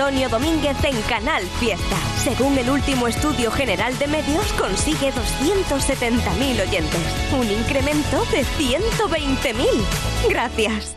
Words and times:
Antonio 0.00 0.28
Domínguez 0.28 0.76
en 0.84 0.94
Canal 1.08 1.42
Fiesta. 1.58 1.96
Según 2.22 2.56
el 2.56 2.70
último 2.70 3.08
estudio 3.08 3.50
general 3.50 3.98
de 3.98 4.06
medios, 4.06 4.52
consigue 4.52 5.10
270.000 5.10 6.68
oyentes, 6.68 7.00
un 7.32 7.50
incremento 7.50 8.24
de 8.26 8.44
120.000. 8.44 9.66
Gracias. 10.30 10.96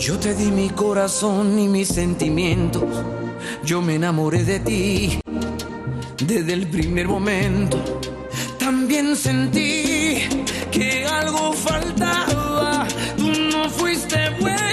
Yo 0.00 0.18
te 0.18 0.34
di 0.34 0.50
mi 0.50 0.68
corazón 0.70 1.60
y 1.60 1.68
mis 1.68 1.86
sentimientos. 1.86 2.82
Yo 3.64 3.80
me 3.82 3.94
enamoré 3.94 4.42
de 4.42 4.58
ti 4.58 5.20
desde 6.26 6.54
el 6.54 6.66
primer 6.66 7.06
momento. 7.06 7.78
También 8.62 9.16
sentí 9.16 10.22
que 10.70 11.04
algo 11.04 11.52
faltaba. 11.52 12.86
Tú 13.16 13.32
no 13.50 13.68
fuiste 13.68 14.16
bueno. 14.38 14.71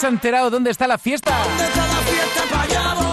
se 0.00 0.06
enterado 0.08 0.48
dónde 0.48 0.70
está 0.70 0.86
la 0.86 0.96
fiesta. 0.96 1.30
¿Dónde 1.44 1.64
está 1.64 1.86
la 1.86 2.00
fiesta 2.00 3.09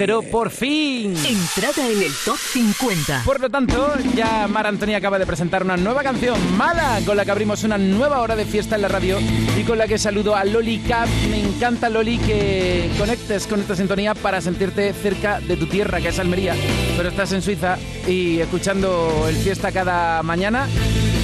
enteró 0.00 0.22
por 0.22 0.48
fin. 0.48 1.14
Entrada 1.14 1.86
en 1.86 2.02
el 2.02 2.12
top 2.24 2.38
50. 2.38 3.20
Por 3.22 3.38
lo 3.38 3.50
tanto, 3.50 3.92
ya 4.16 4.48
Mar 4.48 4.66
Antonia 4.66 4.96
acaba 4.96 5.18
de 5.18 5.26
presentar 5.26 5.62
una 5.62 5.76
nueva 5.76 6.02
canción, 6.02 6.38
Mala, 6.56 7.00
con 7.04 7.18
la 7.18 7.26
que 7.26 7.30
abrimos 7.30 7.64
una 7.64 7.76
nueva 7.76 8.22
hora 8.22 8.34
de 8.34 8.46
fiesta 8.46 8.76
en 8.76 8.82
la 8.82 8.88
radio 8.88 9.18
y 9.58 9.62
con 9.62 9.76
la 9.76 9.86
que 9.86 9.98
saludo 9.98 10.34
a 10.34 10.46
Loli 10.46 10.78
Cap. 10.78 11.06
Me 11.28 11.42
encanta, 11.42 11.90
Loli, 11.90 12.16
que 12.16 12.90
conectes 12.96 13.46
con 13.46 13.60
esta 13.60 13.76
sintonía 13.76 14.14
para 14.14 14.40
sentirte 14.40 14.94
cerca 14.94 15.38
de 15.38 15.58
tu 15.58 15.66
tierra, 15.66 16.00
que 16.00 16.08
es 16.08 16.18
Almería, 16.18 16.54
pero 16.96 17.10
estás 17.10 17.32
en 17.32 17.42
Suiza 17.42 17.76
y 18.08 18.40
escuchando 18.40 19.26
el 19.28 19.36
fiesta 19.36 19.70
cada 19.70 20.22
mañana 20.22 20.66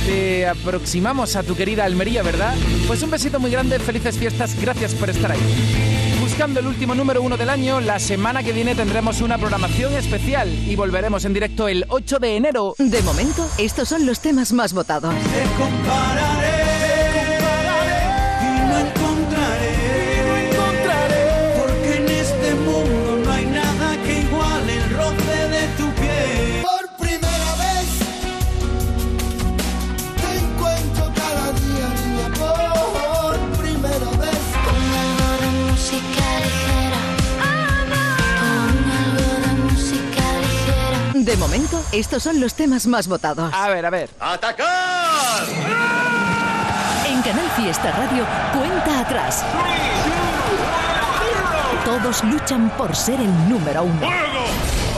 te 0.06 0.46
aproximamos 0.46 1.34
a 1.34 1.43
tu 1.43 1.56
querida 1.56 1.87
Almería, 1.87 2.22
¿verdad? 2.22 2.55
Pues 2.87 3.02
un 3.02 3.11
besito 3.11 3.40
muy 3.40 3.50
grande, 3.50 3.79
felices 3.79 4.19
fiestas, 4.19 4.55
gracias 4.61 4.94
por 4.94 5.08
estar 5.08 5.32
ahí. 5.32 5.95
Buscando 6.37 6.61
el 6.61 6.67
último 6.67 6.94
número 6.94 7.23
uno 7.23 7.38
del 7.38 7.49
año, 7.49 7.81
la 7.81 7.99
semana 7.99 8.43
que 8.43 8.53
viene 8.53 8.75
tendremos 8.75 9.23
una 9.23 9.38
programación 9.38 9.94
especial 9.94 10.53
y 10.69 10.77
volveremos 10.77 11.25
en 11.25 11.33
directo 11.33 11.67
el 11.67 11.87
8 11.88 12.19
de 12.19 12.37
enero. 12.37 12.75
De 12.77 13.00
momento, 13.00 13.49
estos 13.56 13.88
son 13.88 14.05
los 14.05 14.21
temas 14.21 14.53
más 14.53 14.75
votados. 14.75 15.15
De 15.15 16.66
momento, 41.67 41.89
estos 41.93 42.23
son 42.23 42.41
los 42.41 42.55
temas 42.55 42.87
más 42.87 43.09
votados. 43.09 43.53
A 43.53 43.69
ver, 43.69 43.87
a 43.87 43.91
ver. 43.91 44.11
¡Atacar! 44.21 45.45
En 47.07 47.23
Canal 47.23 47.51
Fiesta 47.57 47.93
Radio, 47.93 48.25
cuenta 48.55 49.01
atrás. 49.01 49.45
Todos 51.85 52.25
luchan 52.25 52.71
por 52.71 52.95
ser 52.95 53.21
el 53.21 53.49
número 53.49 53.85
uno. 53.85 54.36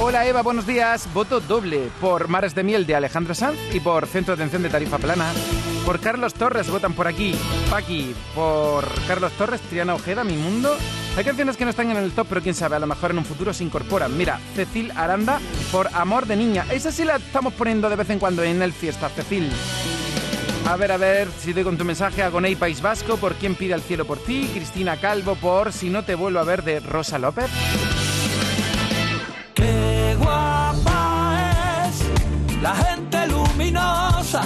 Hola 0.01 0.25
Eva, 0.27 0.43
buenos 0.43 0.65
días. 0.65 1.13
Voto 1.13 1.41
doble 1.41 1.91
por 2.01 2.29
Mares 2.29 2.55
de 2.55 2.63
Miel 2.63 2.87
de 2.87 2.95
Alejandro 2.95 3.35
Sanz 3.35 3.59
y 3.75 3.81
por 3.81 4.07
Centro 4.07 4.37
de 4.37 4.43
Atención 4.43 4.63
de 4.63 4.71
Tarifa 4.71 4.97
Plana. 4.97 5.33
Por 5.85 5.99
Carlos 5.99 6.35
Torres 6.35 6.71
votan 6.71 6.93
por 6.93 7.09
aquí. 7.09 7.35
Paqui, 7.69 8.15
por 8.33 8.87
Carlos 9.09 9.33
Torres, 9.33 9.61
Triana 9.63 9.97
Ojeda, 9.97 10.23
Mi 10.23 10.37
Mundo. 10.37 10.77
Hay 11.17 11.25
canciones 11.25 11.57
que 11.57 11.65
no 11.65 11.71
están 11.71 11.91
en 11.91 11.97
el 11.97 12.13
top, 12.13 12.29
pero 12.29 12.41
quién 12.41 12.55
sabe, 12.55 12.77
a 12.77 12.79
lo 12.79 12.87
mejor 12.87 13.11
en 13.11 13.19
un 13.19 13.25
futuro 13.25 13.53
se 13.53 13.65
incorporan. 13.65 14.17
Mira, 14.17 14.39
Cecil 14.55 14.93
Aranda 14.95 15.41
por 15.73 15.89
Amor 15.93 16.27
de 16.27 16.37
Niña. 16.37 16.65
Esa 16.71 16.93
sí 16.93 17.05
la 17.05 17.17
estamos 17.17 17.53
poniendo 17.55 17.91
de 17.91 17.97
vez 17.97 18.09
en 18.11 18.21
cuando 18.21 18.45
en 18.45 18.63
el 18.63 18.73
fiesta, 18.73 19.09
Cecil. 19.09 19.51
A 20.69 20.77
ver, 20.77 20.93
a 20.93 20.97
ver, 20.97 21.29
si 21.41 21.53
doy 21.53 21.65
con 21.65 21.77
tu 21.77 21.85
mensaje 21.85 22.23
a 22.23 22.29
Gonei 22.29 22.55
País 22.55 22.81
Vasco 22.81 23.17
por 23.17 23.35
Quién 23.35 23.57
pide 23.57 23.75
al 23.75 23.83
cielo 23.83 24.05
por 24.05 24.19
ti, 24.19 24.49
Cristina 24.55 24.97
Calvo 24.97 25.35
por 25.35 25.73
Si 25.73 25.91
no 25.91 26.05
te 26.05 26.15
vuelvo 26.15 26.39
a 26.39 26.45
ver 26.45 26.63
de 26.63 26.79
Rosa 26.79 27.19
López. 27.19 27.51
Qué 29.69 30.17
guapa 30.19 31.37
es 31.85 32.63
la 32.63 32.75
gente 32.75 33.27
luminosa, 33.27 34.43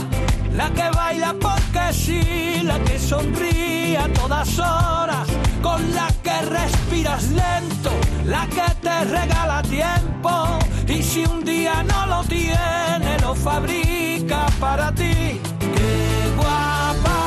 la 0.52 0.68
que 0.70 0.90
baila 0.90 1.32
porque 1.40 1.92
sí, 1.92 2.60
la 2.64 2.80
que 2.80 2.98
sonríe 2.98 3.98
a 3.98 4.08
todas 4.08 4.58
horas, 4.58 5.28
con 5.62 5.80
la 5.94 6.08
que 6.24 6.36
respiras 6.58 7.30
lento, 7.30 7.92
la 8.24 8.48
que 8.48 8.68
te 8.84 9.04
regala 9.04 9.62
tiempo 9.62 10.58
y 10.88 11.00
si 11.04 11.24
un 11.24 11.44
día 11.44 11.84
no 11.84 12.06
lo 12.06 12.24
tiene, 12.24 13.16
lo 13.20 13.36
fabrica 13.36 14.46
para 14.58 14.90
ti. 14.92 15.40
Qué 15.76 16.32
guapa 16.36 17.18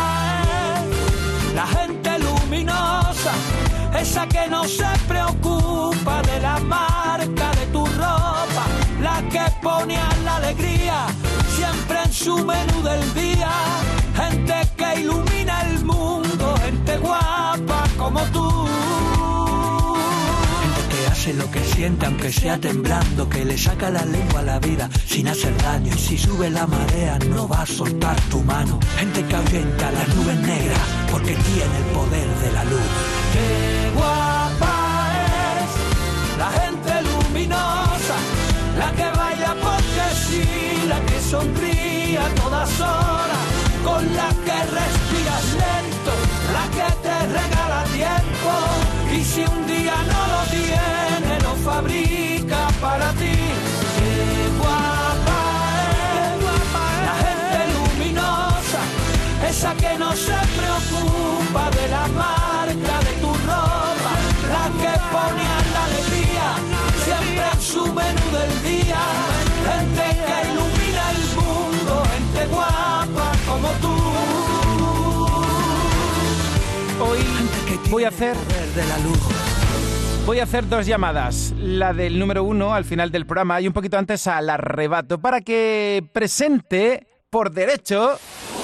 es 0.82 1.54
la 1.54 1.68
gente 1.68 2.20
luminosa, 2.20 3.34
esa 3.98 4.28
que 4.28 4.50
no 4.50 4.66
se 4.66 4.92
preocupa 5.08 6.22
de 6.24 6.42
la 6.42 6.60
marca 6.60 7.55
la 9.16 9.30
que 9.30 9.52
pone 9.62 9.98
a 9.98 10.16
la 10.24 10.36
alegría 10.38 11.08
siempre 11.56 11.98
en 12.04 12.14
su 12.14 12.38
menú 12.38 12.82
del 12.84 13.14
día, 13.14 13.52
gente 14.16 14.56
que 14.78 15.02
ilumina 15.02 15.62
el 15.70 15.86
mundo, 15.86 16.56
gente 16.64 16.98
guapa 16.98 17.84
como 17.98 18.22
tú. 18.34 18.68
Gente 20.62 20.96
que 20.96 21.08
hace 21.08 21.34
lo 21.34 21.50
que 21.52 21.64
siente 21.64 22.06
aunque 22.06 22.32
sea 22.32 22.58
temblando, 22.58 23.30
que 23.30 23.46
le 23.46 23.58
saca 23.58 23.90
la 23.90 24.06
lengua 24.06 24.40
a 24.40 24.44
la 24.44 24.60
vida 24.60 24.90
sin 25.06 25.28
hacer 25.28 25.56
daño 25.62 25.94
y 25.94 26.00
si 26.00 26.18
sube 26.18 26.50
la 26.50 26.68
marea 26.68 27.18
no 27.30 27.48
va 27.48 27.62
a 27.62 27.66
soltar 27.66 28.20
tu 28.32 28.42
mano. 28.42 28.80
Gente 28.98 29.24
que 29.24 29.36
ahuyenta 29.36 29.92
las 29.92 30.08
nubes 30.16 30.40
negras 30.40 30.82
porque 31.12 31.36
tiene 31.36 31.78
el 31.78 31.88
poder 31.94 32.28
de 32.44 32.52
la 32.52 32.64
luz. 32.66 33.65
Sonríe 41.36 42.18
a 42.18 42.30
todas 42.42 42.72
horas, 42.80 43.44
con 43.84 44.02
la 44.20 44.30
que 44.46 44.58
respiras 44.80 45.46
lento, 45.64 46.14
la 46.56 46.66
que 46.76 46.88
te 47.06 47.18
regala 47.38 47.82
tiempo 48.00 48.52
y 49.18 49.24
si 49.32 49.42
un 49.56 49.62
día 49.68 49.96
no 50.12 50.22
lo 50.34 50.42
tiene, 50.58 51.34
lo 51.46 51.54
fabrica 51.68 52.62
para 52.86 53.08
ti. 53.22 53.38
Qué 53.98 54.16
guapa 54.60 55.40
es, 56.24 56.36
la 57.10 57.16
gente 57.26 57.60
luminosa, 57.76 58.82
esa 59.50 59.72
que 59.82 59.92
no 59.98 60.12
se 60.28 60.40
preocupa 60.58 60.85
voy 77.90 78.04
a 78.04 78.10
hacer. 78.10 78.36
Voy 80.26 80.40
a 80.40 80.44
hacer 80.44 80.68
dos 80.68 80.86
llamadas, 80.86 81.54
la 81.58 81.94
del 81.94 82.18
número 82.18 82.44
uno 82.44 82.74
al 82.74 82.84
final 82.84 83.12
del 83.12 83.26
programa 83.26 83.62
y 83.62 83.68
un 83.68 83.74
poquito 83.74 83.98
antes 83.98 84.26
al 84.28 84.50
arrebato, 84.50 85.20
para 85.20 85.42
que 85.42 86.04
presente 86.14 87.08
por 87.30 87.52
derecho 87.52 88.18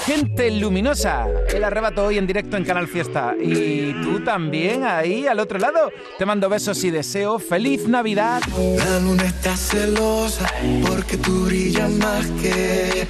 gente 0.05 0.49
luminosa. 0.51 1.27
El 1.53 1.63
arrebato 1.63 2.05
hoy 2.05 2.17
en 2.17 2.25
directo 2.25 2.57
en 2.57 2.65
Canal 2.65 2.87
Fiesta. 2.87 3.35
Y 3.39 3.93
tú 4.01 4.23
también 4.23 4.83
ahí 4.83 5.27
al 5.27 5.39
otro 5.39 5.59
lado. 5.59 5.91
Te 6.17 6.25
mando 6.25 6.49
besos 6.49 6.83
y 6.83 6.89
deseo 6.89 7.37
feliz 7.37 7.87
Navidad. 7.87 8.41
La 8.77 8.99
luna 8.99 9.25
está 9.25 9.55
celosa 9.55 10.51
porque 10.87 11.17
tú 11.17 11.45
brillas 11.45 11.91
más 11.91 12.25
que 12.41 13.07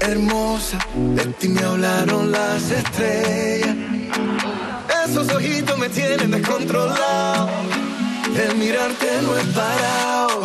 hermosa. 0.00 0.78
De 0.94 1.24
ti 1.26 1.48
me 1.48 1.60
hablaron 1.60 2.32
las 2.32 2.70
estrellas. 2.70 3.76
Esos 5.14 5.32
ojitos 5.32 5.78
me 5.78 5.88
tienen 5.88 6.32
descontrolado. 6.32 7.48
El 8.36 8.56
mirarte 8.56 9.22
no 9.22 9.38
he 9.38 9.44
parado. 9.54 10.42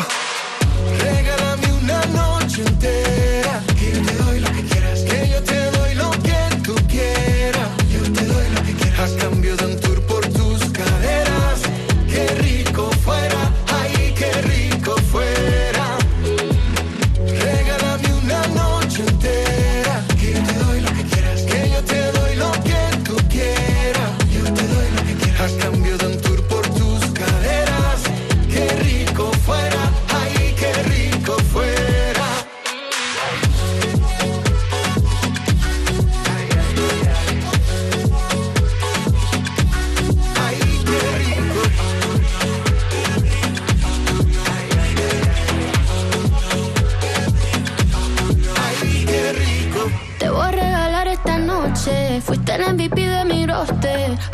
Regálame 0.99 1.73
una 1.81 2.05
noche 2.05 2.61
entera. 2.61 3.28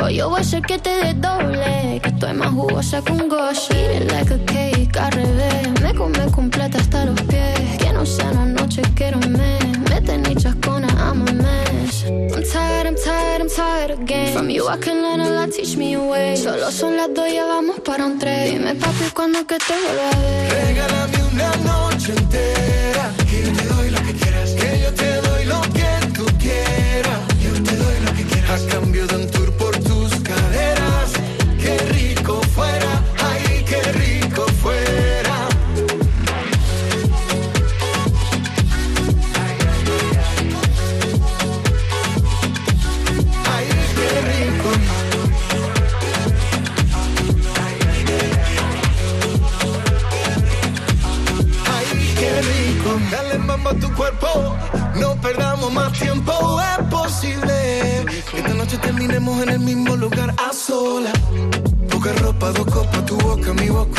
Hoy 0.05 0.17
yo 0.17 0.29
voy 0.29 0.39
a 0.39 0.43
ser 0.43 0.62
que 0.62 0.77
te 0.77 0.91
dé 0.91 1.15
doble. 1.15 2.00
Que 2.00 2.09
estoy 2.09 2.33
más 2.33 2.50
jugosa 2.50 3.01
que 3.01 3.12
un 3.12 3.27
like 3.27 4.33
a 4.35 4.45
cake 4.45 4.97
al 4.97 5.12
revés. 5.12 5.81
Me 5.81 5.95
come 5.95 6.31
completa 6.31 6.77
hasta 6.77 7.05
los 7.05 7.19
pies. 7.24 7.77
Que 7.79 7.91
no 7.91 8.05
sea 8.05 8.29
una 8.29 8.45
noche, 8.45 8.83
quiero 8.93 9.17
un 9.17 9.31
mes. 9.31 9.79
Me 9.89 10.00
tenéis 10.01 10.43
chascona, 10.43 10.88
I'm 10.89 11.27
a 11.27 11.33
mess. 11.33 12.03
I'm 12.05 12.43
tired, 12.43 12.85
I'm 12.85 12.95
tired, 12.95 13.41
I'm 13.41 13.50
tired 13.50 14.00
again. 14.00 14.31
From 14.31 14.51
you 14.51 14.67
I 14.69 14.77
can 14.77 15.01
learn 15.01 15.21
a 15.21 15.29
lot, 15.31 15.50
teach 15.50 15.75
me 15.75 15.95
a 15.95 16.00
way. 16.00 16.38
Solo 16.38 16.69
son 16.69 16.97
las 16.97 17.12
dos, 17.12 17.25
ya 17.33 17.45
vamos 17.45 17.79
para 17.79 18.05
un 18.05 18.19
tren. 18.19 18.59
Dime 18.59 18.75
papi, 18.75 19.09
cuando 19.12 19.39
que 19.47 19.57
te 19.57 19.74
vuelva 19.74 20.07
a 20.07 20.19
ver. 20.19 20.85
Una 21.33 21.55
noche 21.65 22.12
entera. 22.12 23.25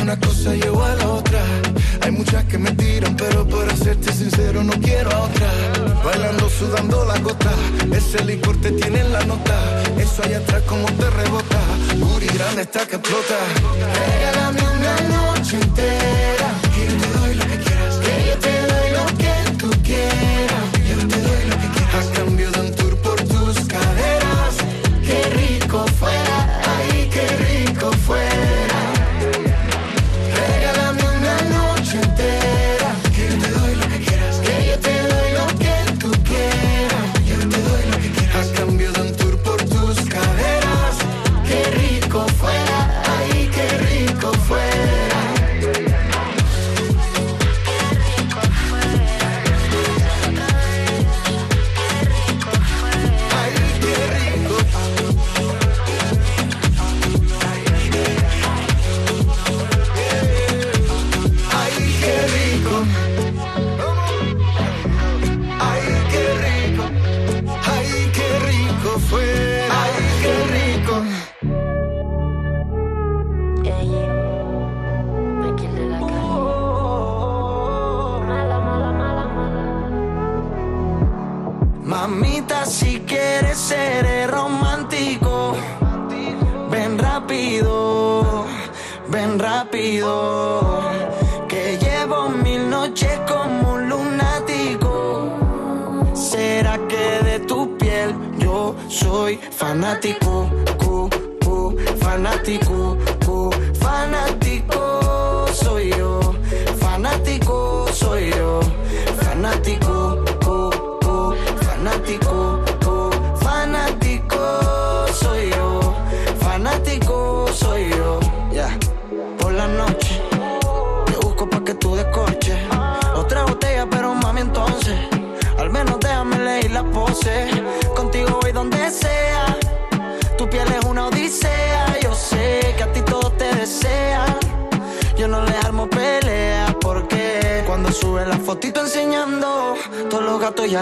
Una 0.06 0.20
cosa 0.20 0.54
lleva 0.54 0.92
a 0.92 0.94
la 0.94 1.08
otra. 1.08 1.40
Hay 2.02 2.12
muchas 2.12 2.44
que 2.44 2.58
me 2.58 2.70
tiran, 2.70 3.16
pero 3.16 3.44
por 3.44 3.66
serte 3.76 4.12
sincero 4.12 4.62
no 4.62 4.72
quiero 4.75 5.10
a 5.10 5.22
otra. 5.22 5.48
Bailando, 6.04 6.48
sudando 6.48 7.04
la 7.04 7.18
gota, 7.18 7.50
ese 7.92 8.25
licor 8.25 8.56
te 8.60 8.70
tiene 8.70 9.00
en 9.00 9.12
la 9.12 9.25
nota. 9.25 9.56
Eso 9.98 10.22
allá 10.22 10.38
atrás 10.38 10.62
como 10.68 10.86
te 10.92 11.10
rebota, 11.10 11.60
Booty 11.96 12.26
grande 12.26 12.62
está 12.62 12.86
que 12.86 12.96
explota. 12.96 13.36
Regálame 13.98 14.62
una 14.78 14.94
noche 15.16 15.56
entera, 15.56 16.48
que 16.72 16.86
yo 16.86 16.96
te 17.02 17.18
doy 17.18 17.34
lo 17.34 17.44
que 17.44 17.58
quieras. 17.64 17.94
Que 17.96 18.26
yo 18.28 18.38
te 18.38 18.66
doy 18.68 18.75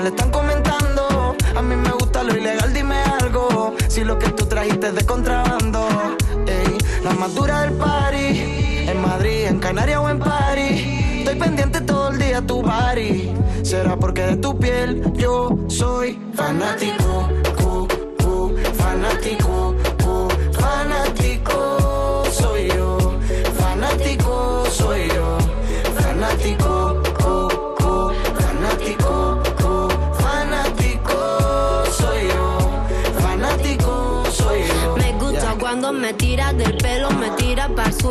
le 0.05 0.11
están 0.11 0.31
comentando. 0.31 1.35
A 1.57 1.63
mí 1.63 1.75
me 1.77 1.91
gusta 1.91 2.23
lo 2.23 2.37
ilegal, 2.37 2.75
dime 2.75 2.97
algo. 3.21 3.75
Si 3.89 4.05
lo 4.05 4.19
que 4.19 4.29
tú 4.29 4.45
trajiste 4.45 4.89
es 4.89 4.95
de 4.95 5.07
contrabando. 5.07 5.89
Ey, 6.47 6.77
la 7.03 7.13
más 7.15 7.35
del 7.35 7.73
party. 7.73 8.87
En 8.91 9.01
Madrid, 9.01 9.47
en 9.47 9.59
Canarias 9.59 10.01
o 10.01 10.11
en 10.11 10.19
París. 10.19 10.87
Estoy 11.21 11.37
pendiente 11.37 11.81
todo 11.81 12.11
el 12.11 12.19
día 12.19 12.43
tu 12.43 12.61
body. 12.61 13.33
Será 13.63 13.97
porque 13.97 14.23
de 14.27 14.37
tu 14.37 14.59
piel 14.59 15.11
yo 15.15 15.57
soy 15.69 16.21
fanático. 16.35 17.31
Cu. 17.57 17.89
Cu, 18.23 18.55
fanático 18.75 19.75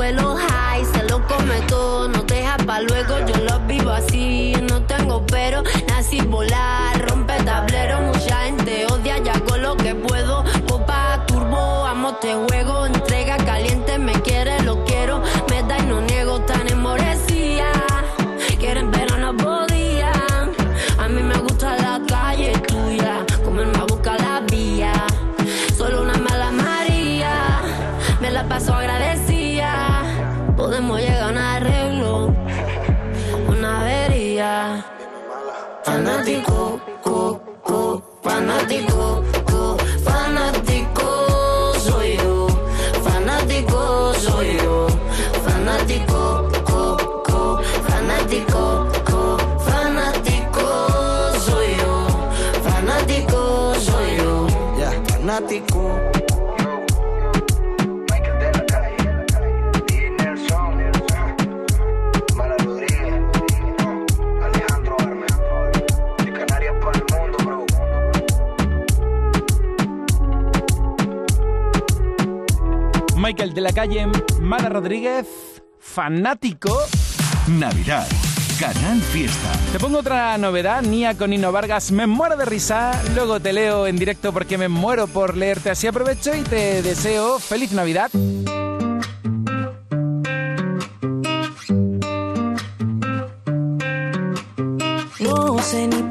suelo, 0.03 0.35
high, 0.35 0.83
se 0.83 1.03
lo 1.03 1.25
come 1.27 1.61
todo, 1.69 2.09
no 2.09 2.23
deja 2.23 2.57
pa' 2.57 2.81
luego, 2.81 3.25
yo 3.25 3.37
lo 3.45 3.57
vivo 3.67 3.89
así, 3.89 4.53
no 4.69 4.81
tengo 4.83 5.25
pero, 5.27 5.63
calle, 73.73 74.07
Mara 74.39 74.69
Rodríguez, 74.69 75.27
fanático. 75.79 76.77
Navidad. 77.47 78.07
Canal 78.59 79.01
Fiesta. 79.01 79.51
Te 79.71 79.79
pongo 79.79 79.99
otra 79.99 80.37
novedad, 80.37 80.83
Nia 80.83 81.17
con 81.17 81.31
Nino 81.31 81.51
Vargas, 81.51 81.91
me 81.91 82.05
muero 82.05 82.37
de 82.37 82.45
risa, 82.45 83.01
luego 83.15 83.39
te 83.39 83.51
leo 83.51 83.87
en 83.87 83.97
directo 83.97 84.31
porque 84.31 84.57
me 84.57 84.67
muero 84.67 85.07
por 85.07 85.35
leerte, 85.35 85.71
así 85.71 85.87
aprovecho 85.87 86.35
y 86.35 86.41
te 86.43 86.83
deseo 86.83 87.39
feliz 87.39 87.71
Navidad. 87.71 88.11
No 95.19 95.57
sé 95.59 95.87
ni 95.87 96.02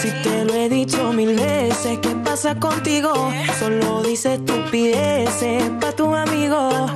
si 0.00 0.10
te 0.22 0.44
lo 0.44 0.54
he 0.54 0.68
dicho 0.68 1.12
mil 1.12 1.36
veces, 1.36 1.98
¿qué 2.00 2.10
pasa 2.24 2.54
contigo? 2.56 3.12
Solo 3.58 4.02
dices 4.02 4.38
estupideces 4.38 5.70
pa' 5.80 5.92
tu 5.92 6.14
amigo. 6.14 6.86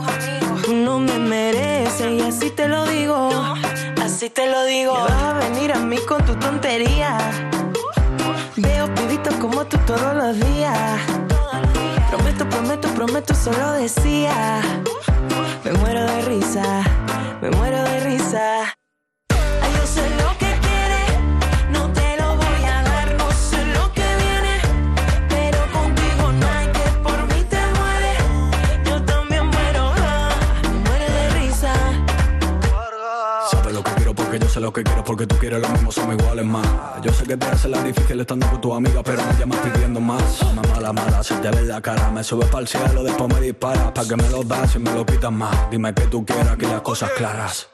Tú 0.65 0.75
no 0.75 0.99
me 0.99 1.19
mereces 1.19 2.13
y 2.13 2.21
así 2.21 2.51
te 2.51 2.69
lo 2.69 2.85
digo 2.87 3.31
así 4.15 4.31
te 4.31 4.47
lo 4.49 4.65
digo. 4.65 4.93
vas 4.93 5.23
a 5.23 5.33
venir 5.35 5.73
a 5.73 5.79
mí 5.81 5.97
con 6.07 6.25
tu 6.25 6.35
tontería. 6.37 7.19
Veo 8.57 8.95
pibitos 8.95 9.35
como 9.37 9.65
tú 9.65 9.77
todos 9.87 10.15
los 10.15 10.39
días. 10.39 11.01
Prometo, 12.11 12.49
prometo, 12.49 12.89
prometo, 12.95 13.35
solo 13.35 13.73
decía. 13.73 14.61
Me 15.65 15.73
muero 15.73 16.05
de 16.07 16.23
risa, 16.23 16.85
me 17.41 17.51
muero 17.51 17.83
de 17.83 18.01
risa. 18.01 18.74
Lo 34.65 34.73
que 34.73 34.83
quiero 34.83 35.05
porque 35.05 35.27
tú 35.27 35.37
quieres 35.37 35.61
lo 35.61 35.69
mismo, 35.69 35.93
somos 35.93 36.17
iguales 36.17 36.47
más. 36.47 36.67
Yo 37.03 37.13
sé 37.13 37.27
que 37.27 37.37
te 37.37 37.47
hace 37.47 37.69
la 37.69 37.83
difícil 37.85 38.19
estando 38.19 38.49
con 38.49 38.61
tu 38.63 38.73
amiga, 38.73 39.03
pero 39.03 39.23
me 39.23 39.39
llamas 39.39 39.59
pidiendo 39.59 40.01
más. 40.01 40.41
Una 40.41 40.63
mala, 40.63 40.91
mala, 40.91 41.23
se 41.23 41.35
te 41.37 41.51
ve 41.51 41.63
la 41.63 41.83
cara. 41.83 42.11
Me 42.11 42.25
subes 42.25 42.49
para 42.49 42.61
el 42.61 42.69
cielo, 42.69 43.05
después 43.05 43.33
me 43.35 43.43
disparas. 43.43 43.93
¿Para 43.93 44.09
que 44.09 44.17
me 44.17 44.29
lo 44.31 44.43
das 44.43 44.75
y 44.77 44.79
me 44.79 44.91
lo 44.95 45.05
quitas 45.05 45.31
más? 45.31 45.71
Dime 45.71 45.93
que 45.93 46.07
tú 46.07 46.25
quieras, 46.25 46.57
que 46.57 46.67
las 46.67 46.81
cosas 46.81 47.11
claras. 47.11 47.69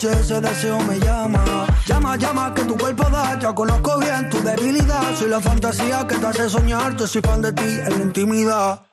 Noche 0.00 0.20
ese 0.20 0.40
deseo 0.40 0.78
me 0.80 0.98
llama. 0.98 1.66
Llama, 1.86 2.16
llama, 2.16 2.54
que 2.54 2.64
tu 2.64 2.76
cuerpo 2.76 3.04
da. 3.10 3.38
Ya 3.38 3.52
conozco 3.54 3.98
bien 3.98 4.30
tu 4.30 4.40
debilidad. 4.40 5.14
Soy 5.14 5.28
la 5.28 5.40
fantasía 5.40 6.06
que 6.06 6.16
te 6.16 6.26
hace 6.26 6.48
soñar. 6.48 6.96
Te 6.96 7.06
soy 7.06 7.20
fan 7.22 7.42
de 7.42 7.52
ti 7.52 7.64
en 7.64 7.90
la 7.90 8.04
intimidad. 8.04 8.89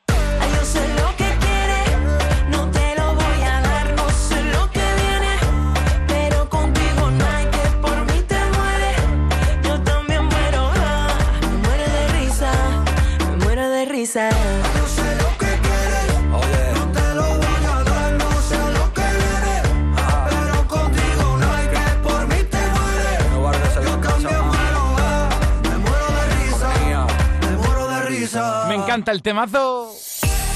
Encanta 28.98 29.12
el 29.12 29.22
temazo. 29.22 29.94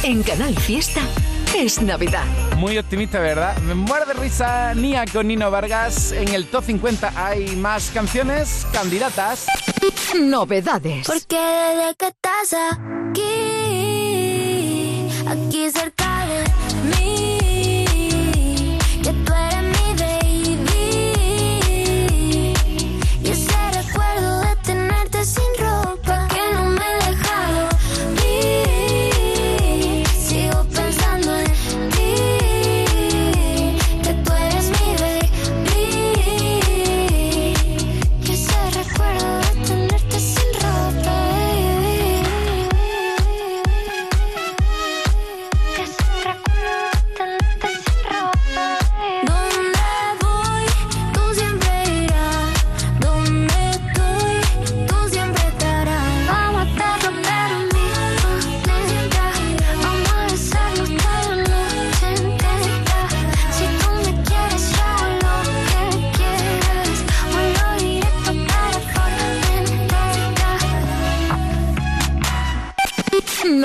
En 0.02 0.24
Canal 0.24 0.58
Fiesta 0.58 1.02
es 1.56 1.80
Navidad. 1.80 2.26
Muy 2.58 2.76
optimista, 2.76 3.20
¿verdad? 3.20 3.56
Me 3.60 3.76
muero 3.76 4.08
de 4.08 4.14
risa 4.14 4.74
Nia 4.74 5.06
con 5.06 5.28
Nino 5.28 5.52
Vargas. 5.52 6.12
En 6.12 6.30
el 6.30 6.48
top 6.48 6.64
50 6.64 7.14
hay 7.16 7.56
más 7.58 7.92
canciones 7.92 8.66
candidatas. 8.74 9.46
Novedades. 10.20 11.06
Porque 11.06 11.38
desde 11.38 11.96
que 11.98 12.08
estás 12.08 12.54
aquí, 12.72 13.22
aquí 15.28 15.70
cerca 15.70 16.26
de 16.26 16.44
mí, 16.98 17.31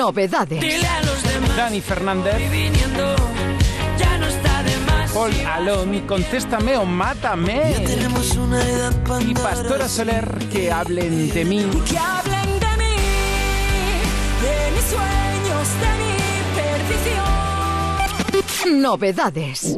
novedades. 0.07 0.63
Dani 1.57 1.81
Fernández. 1.81 2.35
Ya 3.97 4.17
no 4.17 4.27
está 4.27 4.63
de 4.63 4.77
más. 4.85 5.11
Paul 5.11 5.33
Aloni, 5.45 6.01
contéstame 6.01 6.77
o 6.77 6.85
mátame. 6.85 7.75
y 9.19 9.33
Pastora 9.33 9.89
Soler, 9.89 10.25
que 10.51 10.71
hablen 10.71 11.29
de 11.33 11.43
mí. 11.43 11.65
Que 11.89 11.97
hablen 11.97 12.59
de 12.59 12.77
mí, 12.81 12.95
de 14.43 14.71
mis 14.75 14.85
sueños, 14.85 15.67
de 15.83 15.91
mi 15.99 16.13
perdición. 18.63 18.81
Novedades. 18.81 19.77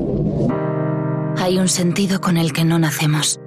Hay 1.41 1.57
un 1.57 1.69
sentido 1.69 2.21
con 2.21 2.37
el 2.37 2.53
que 2.53 2.65
no 2.65 2.77
nacemos, 2.77 3.39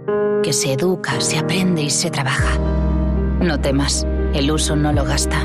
que 0.42 0.52
se 0.52 0.72
educa, 0.72 1.20
se 1.20 1.38
aprende 1.38 1.82
y 1.82 1.90
se 1.90 2.10
trabaja. 2.10 2.58
No 3.40 3.60
temas 3.60 4.06
El 4.34 4.50
uso 4.50 4.74
no 4.76 4.92
lo 4.92 5.04
gasta. 5.04 5.44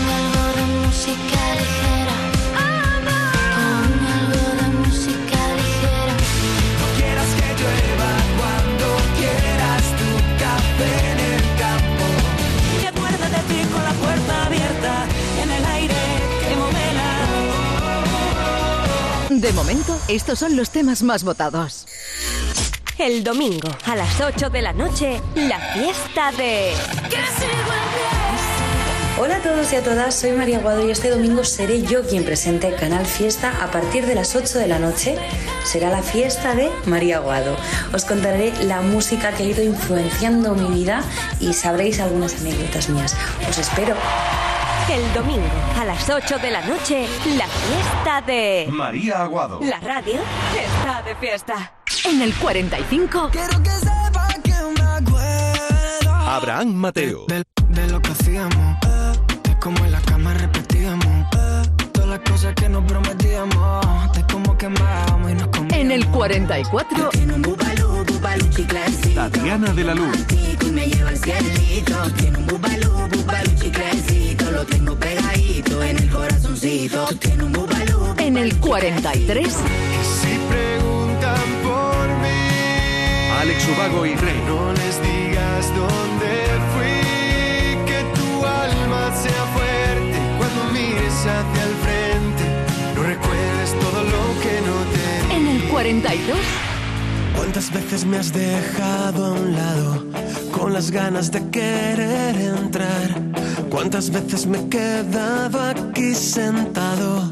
De 19.41 19.51
momento, 19.53 19.99
estos 20.07 20.37
son 20.37 20.55
los 20.55 20.69
temas 20.69 21.01
más 21.01 21.23
votados. 21.23 21.87
El 22.99 23.23
domingo 23.23 23.69
a 23.85 23.95
las 23.95 24.21
8 24.21 24.51
de 24.51 24.61
la 24.61 24.71
noche, 24.71 25.19
la 25.33 25.59
fiesta 25.59 26.31
de... 26.33 26.71
Hola 29.19 29.37
a 29.37 29.41
todos 29.41 29.73
y 29.73 29.77
a 29.77 29.83
todas, 29.83 30.13
soy 30.13 30.33
María 30.33 30.59
Guado 30.59 30.87
y 30.87 30.91
este 30.91 31.09
domingo 31.09 31.43
seré 31.43 31.81
yo 31.81 32.03
quien 32.07 32.23
presente 32.23 32.75
Canal 32.75 33.07
Fiesta 33.07 33.51
a 33.63 33.71
partir 33.71 34.05
de 34.05 34.13
las 34.13 34.35
8 34.35 34.59
de 34.59 34.67
la 34.67 34.77
noche. 34.77 35.15
Será 35.63 35.89
la 35.89 36.03
fiesta 36.03 36.53
de 36.53 36.69
María 36.85 37.17
Guado. 37.17 37.57
Os 37.95 38.05
contaré 38.05 38.53
la 38.65 38.81
música 38.81 39.31
que 39.31 39.41
ha 39.41 39.47
ido 39.47 39.63
influenciando 39.63 40.53
mi 40.53 40.67
vida 40.81 41.01
y 41.39 41.53
sabréis 41.53 41.99
algunas 41.99 42.35
anécdotas 42.35 42.89
mías. 42.89 43.15
Os 43.49 43.57
espero. 43.57 43.95
El 44.91 45.13
domingo 45.13 45.47
a 45.79 45.85
las 45.85 46.09
8 46.09 46.37
de 46.39 46.51
la 46.51 46.61
noche, 46.65 47.07
la 47.37 47.47
fiesta 47.47 48.21
de... 48.21 48.67
María 48.69 49.21
Aguado. 49.21 49.59
La 49.61 49.79
radio 49.79 50.19
está 50.53 51.01
de 51.03 51.15
fiesta. 51.15 51.73
En 52.05 52.21
el 52.21 52.33
45. 52.35 53.29
Quiero 53.31 53.63
que 53.63 53.69
sepa 53.69 54.27
que 54.43 54.51
me 54.51 54.81
acuerdo 54.81 56.11
Abraham 56.13 56.73
Mateo. 56.73 57.25
de, 57.27 57.43
de 57.69 57.87
lo 57.87 58.01
que 58.01 58.11
hacíamos. 58.11 58.79
De 59.43 59.57
cómo 59.59 59.77
en 59.85 59.93
la 59.93 60.01
cama 60.01 60.33
repetíamos. 60.33 61.29
Todas 61.93 62.09
las 62.09 62.19
cosas 62.29 62.53
que 62.55 62.67
nos 62.67 62.83
prometíamos. 62.83 64.11
De 64.13 64.25
cómo 64.31 64.57
quemábamos 64.57 65.31
y 65.31 65.35
nos 65.35 65.47
comíamos. 65.47 65.73
En 65.77 65.91
el 65.91 66.05
44. 66.07 67.09
Tiene 67.11 67.33
un 67.33 67.41
bubalú, 67.41 68.03
bubalú 68.05 68.49
chiclecito. 68.49 69.15
Tatiana 69.15 69.73
de 69.73 69.83
la 69.85 69.95
Luz. 69.95 70.17
Y 70.65 70.65
me 70.71 70.87
lleva 70.87 71.09
al 71.11 71.17
cielito. 71.17 71.95
Tiene 72.17 72.37
un 72.39 72.47
bubalú, 72.47 73.07
bubalú 73.09 73.51
chiclecito. 73.55 74.20
Lo 74.51 74.65
tengo 74.65 74.95
pegadito 74.95 75.81
en 75.81 75.97
el 75.97 76.09
corazoncito. 76.09 77.05
Tú 77.05 77.15
tienes 77.15 77.45
un 77.45 77.53
bubalú. 77.53 78.13
En 78.17 78.37
el 78.37 78.55
43. 78.59 79.47
Si 79.47 80.37
preguntan 80.49 81.47
por 81.63 82.07
mí, 82.21 83.31
Alex 83.39 83.67
Ubago 83.69 84.05
y 84.05 84.15
Rey. 84.15 84.41
no 84.47 84.73
les 84.73 85.01
digas 85.01 85.67
dónde 85.73 86.31
fui. 86.73 87.85
Que 87.85 88.03
tu 88.13 88.45
alma 88.45 89.11
sea 89.15 89.45
fuerte 89.55 90.17
cuando 90.37 90.63
mires 90.73 91.13
hacia 91.13 91.63
el 91.63 91.75
frente. 91.85 92.43
No 92.95 93.03
recuerdes 93.03 93.73
todo 93.79 94.03
lo 94.03 94.41
que 94.41 94.61
no 94.67 94.77
te 94.91 95.35
En 95.35 95.47
el 95.47 95.63
42. 95.69 96.70
¿Cuántas 97.35 97.71
veces 97.71 98.05
me 98.05 98.17
has 98.17 98.31
dejado 98.31 99.25
a 99.25 99.31
un 99.31 99.53
lado 99.53 100.05
con 100.51 100.73
las 100.73 100.91
ganas 100.91 101.31
de 101.31 101.49
querer 101.49 102.35
entrar? 102.35 103.09
¿Cuántas 103.69 104.09
veces 104.09 104.45
me 104.45 104.59
he 104.59 104.69
quedado 104.69 105.61
aquí 105.61 106.13
sentado? 106.13 107.31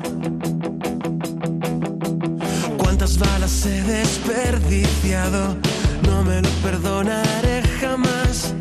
¿Cuántas 2.77 3.17
balas 3.17 3.65
he 3.65 3.81
desperdiciado? 3.83 5.55
No 6.07 6.23
me 6.23 6.41
lo 6.41 6.49
perdonaré 6.63 7.61
jamás. 7.79 8.53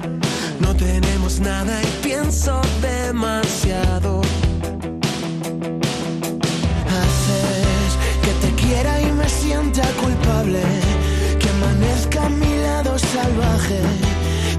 No 0.61 0.75
tenemos 0.75 1.41
nada 1.41 1.81
y 1.83 2.07
pienso 2.07 2.61
demasiado. 2.83 4.21
Haces 6.99 7.91
que 8.23 8.47
te 8.47 8.63
quiera 8.63 9.01
y 9.01 9.13
me 9.13 9.29
sienta 9.29 9.83
culpable. 10.03 10.63
Amanezca 11.79 12.29
mi 12.29 12.57
lado 12.63 12.99
salvaje. 12.99 13.81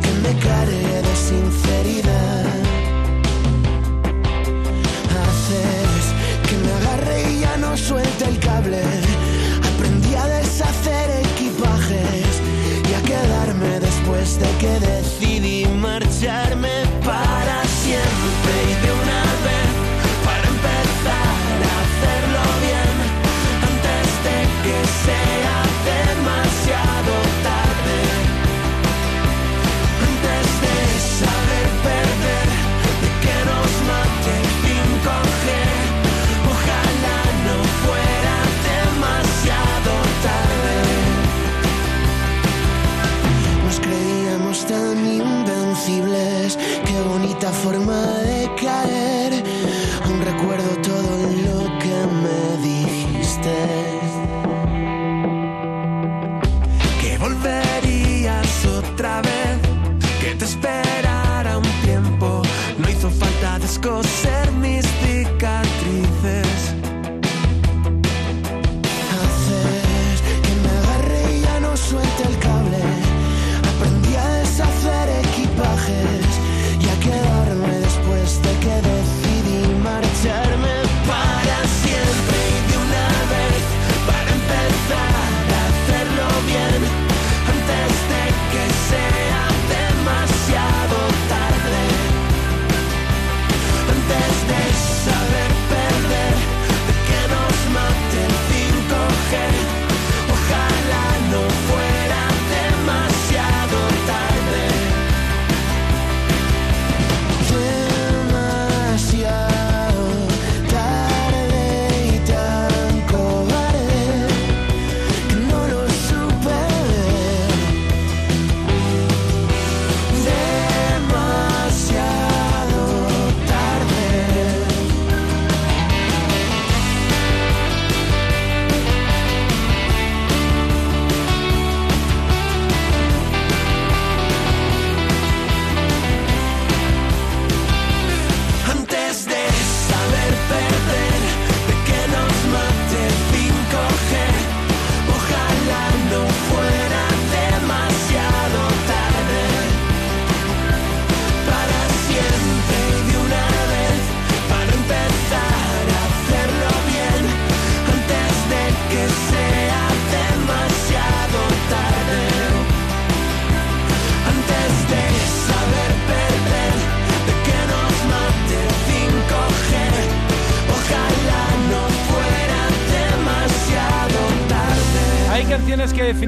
Que 0.01 0.11
me 0.23 0.39
care 0.39 1.01
de 1.01 1.15
sinceridad. 1.15 2.45
Haces 5.23 6.03
que 6.47 6.55
me 6.63 6.71
agarre 6.79 7.31
y 7.31 7.39
ya 7.41 7.57
no 7.57 7.75
suelte 7.75 8.25
el 8.25 8.39
cable. 8.39 8.81
Aprendí 9.73 10.15
a 10.15 10.27
deshacer 10.27 11.09
equipajes 11.25 12.31
y 12.89 12.93
a 12.93 13.01
quedarme 13.01 13.79
después 13.81 14.39
de 14.39 14.49
que 14.61 14.79
decidí 14.79 15.65
marcharme 15.65 16.48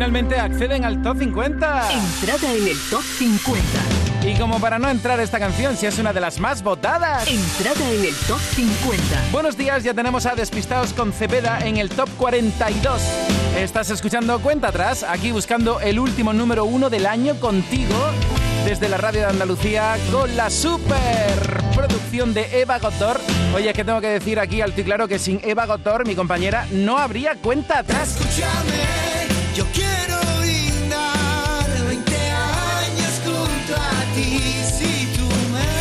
finalmente 0.01 0.39
acceden 0.39 0.83
al 0.83 0.99
top 1.03 1.19
50. 1.19 1.91
Entrada 1.91 2.53
en 2.55 2.67
el 2.69 2.77
top 2.89 3.03
50. 3.03 3.61
Y 4.27 4.35
como 4.39 4.59
para 4.59 4.79
no 4.79 4.89
entrar 4.89 5.19
esta 5.19 5.37
canción, 5.37 5.77
si 5.77 5.85
es 5.85 5.99
una 5.99 6.11
de 6.11 6.19
las 6.19 6.39
más 6.39 6.63
votadas. 6.63 7.27
Entrada 7.27 7.87
en 7.91 8.05
el 8.05 8.15
top 8.27 8.39
50. 8.39 9.03
Buenos 9.31 9.55
días, 9.55 9.83
ya 9.83 9.93
tenemos 9.93 10.25
a 10.25 10.33
Despistados 10.33 10.93
con 10.93 11.13
Cepeda 11.13 11.59
en 11.59 11.77
el 11.77 11.89
top 11.89 12.09
42. 12.17 12.99
Estás 13.59 13.91
escuchando 13.91 14.39
Cuenta 14.39 14.69
Atrás, 14.69 15.05
aquí 15.07 15.31
buscando 15.31 15.79
el 15.81 15.99
último 15.99 16.33
número 16.33 16.65
uno 16.65 16.89
del 16.89 17.05
año 17.05 17.39
contigo, 17.39 17.93
desde 18.65 18.89
la 18.89 18.97
radio 18.97 19.19
de 19.19 19.27
Andalucía, 19.27 19.97
con 20.11 20.35
la 20.35 20.49
super 20.49 21.61
producción 21.75 22.33
de 22.33 22.59
Eva 22.59 22.79
Gotor. 22.79 23.21
Oye, 23.53 23.69
es 23.69 23.75
que 23.75 23.85
tengo 23.85 24.01
que 24.01 24.07
decir 24.07 24.39
aquí 24.39 24.61
alto 24.61 24.81
y 24.81 24.83
claro 24.83 25.07
que 25.07 25.19
sin 25.19 25.39
Eva 25.43 25.67
Gotor, 25.67 26.07
mi 26.07 26.15
compañera, 26.15 26.65
no 26.71 26.97
habría 26.97 27.35
Cuenta 27.35 27.77
Atrás. 27.77 28.17
Escúchame, 28.19 29.00
Si 34.13 35.07
tú 35.15 35.25
me 35.53 35.71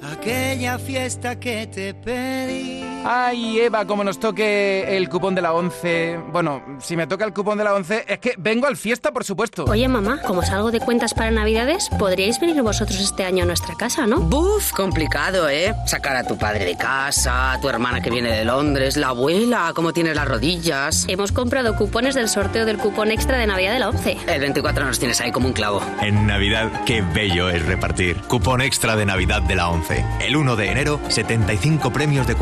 das 0.00 0.12
aquella 0.12 0.78
fiesta 0.78 1.38
que 1.38 1.66
te 1.66 1.92
pedí. 1.92 2.93
Ay, 3.06 3.60
Eva, 3.60 3.86
como 3.86 4.02
nos 4.02 4.18
toque 4.18 4.96
el 4.96 5.10
cupón 5.10 5.34
de 5.34 5.42
la 5.42 5.52
11. 5.52 6.20
Bueno, 6.32 6.62
si 6.80 6.96
me 6.96 7.06
toca 7.06 7.26
el 7.26 7.34
cupón 7.34 7.58
de 7.58 7.64
la 7.64 7.74
11, 7.74 8.06
es 8.08 8.18
que 8.18 8.34
vengo 8.38 8.66
al 8.66 8.78
fiesta, 8.78 9.12
por 9.12 9.24
supuesto. 9.24 9.64
Oye, 9.64 9.86
mamá, 9.88 10.22
como 10.22 10.42
salgo 10.42 10.70
de 10.70 10.80
cuentas 10.80 11.12
para 11.12 11.30
Navidades, 11.30 11.90
podríais 11.98 12.40
venir 12.40 12.62
vosotros 12.62 12.98
este 12.98 13.24
año 13.24 13.42
a 13.42 13.46
nuestra 13.46 13.74
casa, 13.74 14.06
¿no? 14.06 14.20
Buf, 14.20 14.72
complicado, 14.72 15.50
¿eh? 15.50 15.74
Sacar 15.86 16.16
a 16.16 16.24
tu 16.24 16.38
padre 16.38 16.64
de 16.64 16.78
casa, 16.78 17.52
a 17.52 17.60
tu 17.60 17.68
hermana 17.68 18.00
que 18.00 18.08
viene 18.08 18.30
de 18.30 18.44
Londres, 18.46 18.96
la 18.96 19.08
abuela, 19.08 19.72
cómo 19.74 19.92
tienes 19.92 20.16
las 20.16 20.26
rodillas. 20.26 21.04
Hemos 21.06 21.30
comprado 21.30 21.76
cupones 21.76 22.14
del 22.14 22.30
sorteo 22.30 22.64
del 22.64 22.78
cupón 22.78 23.10
extra 23.10 23.36
de 23.36 23.46
Navidad 23.46 23.74
de 23.74 23.80
la 23.80 23.90
11. 23.90 24.16
El 24.28 24.40
24 24.40 24.82
nos 24.86 24.98
tienes 24.98 25.20
ahí 25.20 25.30
como 25.30 25.48
un 25.48 25.52
clavo. 25.52 25.82
En 26.00 26.26
Navidad, 26.26 26.70
qué 26.86 27.02
bello 27.02 27.50
es 27.50 27.66
repartir. 27.66 28.16
Cupón 28.28 28.62
extra 28.62 28.96
de 28.96 29.04
Navidad 29.04 29.42
de 29.42 29.56
la 29.56 29.68
11. 29.68 30.04
El 30.20 30.36
1 30.36 30.56
de 30.56 30.70
enero, 30.70 31.00
75 31.08 31.92
premios 31.92 32.26
de 32.26 32.34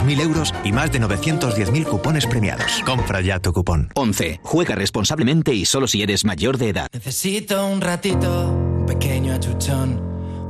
400.000 0.00 0.20
euros 0.20 0.54
y 0.64 0.72
más 0.72 0.90
de 0.92 1.00
910.000 1.00 1.84
cupones 1.84 2.26
premiados. 2.26 2.82
Compra 2.84 3.20
ya 3.20 3.38
tu 3.38 3.52
cupón. 3.52 3.90
11. 3.94 4.40
Juega 4.42 4.74
responsablemente 4.74 5.54
y 5.54 5.64
solo 5.64 5.86
si 5.86 6.02
eres 6.02 6.24
mayor 6.24 6.58
de 6.58 6.70
edad. 6.70 6.88
Necesito 6.92 7.66
un 7.66 7.80
ratito, 7.80 8.50
un 8.50 8.86
pequeño 8.86 9.34
achuchón, 9.34 10.00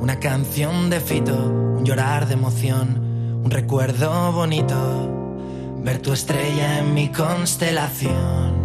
una 0.00 0.18
canción 0.18 0.90
de 0.90 1.00
fito, 1.00 1.34
un 1.34 1.84
llorar 1.84 2.26
de 2.26 2.34
emoción, 2.34 3.40
un 3.44 3.50
recuerdo 3.50 4.32
bonito, 4.32 5.76
ver 5.82 5.98
tu 6.00 6.12
estrella 6.12 6.78
en 6.78 6.94
mi 6.94 7.10
constelación. 7.10 8.60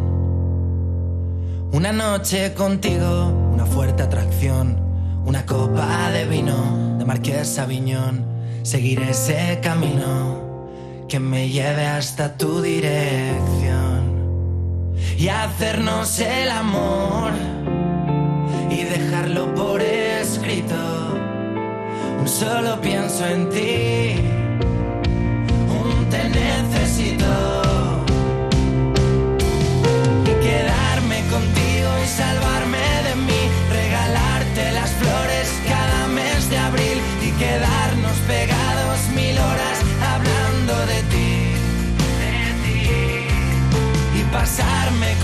Una 1.72 1.92
noche 1.92 2.54
contigo, 2.54 3.28
una 3.54 3.66
fuerte 3.66 4.04
atracción, 4.04 4.78
una 5.26 5.46
copa 5.46 6.10
de 6.12 6.26
vino 6.26 6.98
de 6.98 7.06
Marqués 7.06 7.60
Aviñón, 7.60 8.24
seguir 8.64 9.02
ese 9.02 9.60
camino 9.62 10.45
que 11.08 11.20
me 11.20 11.50
lleve 11.50 11.86
hasta 11.86 12.38
tu 12.38 12.62
dirección 12.62 13.96
y 15.18 15.28
hacernos 15.28 16.20
el 16.20 16.50
amor 16.50 17.32
y 18.70 18.84
dejarlo 18.84 19.54
por 19.54 19.82
escrito. 19.82 20.76
Un 22.20 22.28
solo 22.28 22.82
pienso 22.82 23.26
en 23.26 23.50
ti, 23.50 24.16
un 25.70 26.10
te 26.10 26.30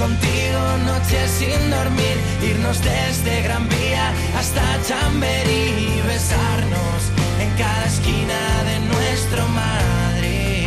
contigo 0.02 0.62
noches 0.86 1.30
sin 1.30 1.70
dormir, 1.70 2.18
irnos 2.42 2.82
desde 2.82 3.44
Gran 3.44 3.70
Vía 3.70 4.12
hasta 4.36 4.62
Chamberí 4.88 5.64
y 5.78 6.02
besarnos 6.08 7.00
en 7.40 7.50
cada 7.62 7.86
esquina 7.86 8.40
de 8.70 8.80
nuestro 8.92 9.48
Madrid. 9.50 10.66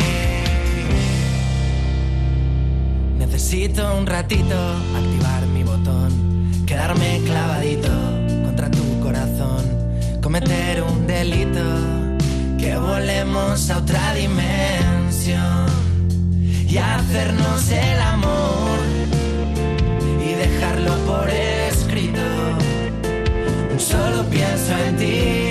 Necesito 3.17 3.97
un 3.97 4.05
ratito 4.05 4.57
activar 4.99 5.45
mi 5.47 5.63
botón, 5.63 6.11
quedarme 6.65 7.21
clavadito 7.25 7.91
contra 8.45 8.71
tu 8.71 9.01
corazón, 9.01 9.63
cometer 10.21 10.81
un 10.81 11.07
delito, 11.07 11.67
que 12.57 12.77
volemos 12.77 13.69
a 13.69 13.79
otra 13.79 14.13
dimensión 14.13 15.65
y 16.69 16.77
hacernos 16.77 17.69
el 17.71 18.01
amor 18.01 18.64
dejarlo 20.85 21.05
por 21.05 21.29
escrito. 21.29 22.21
Solo 23.77 24.23
pienso 24.29 24.77
en 24.87 24.97
ti, 24.97 25.44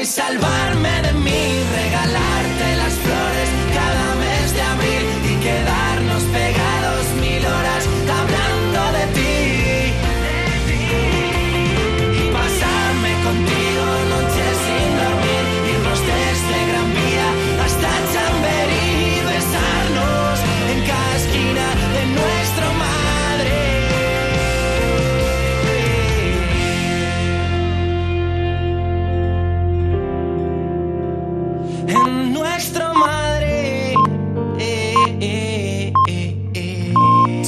y 0.00 0.04
salvarme 0.06 1.02
de 1.02 1.12
mí, 1.12 1.63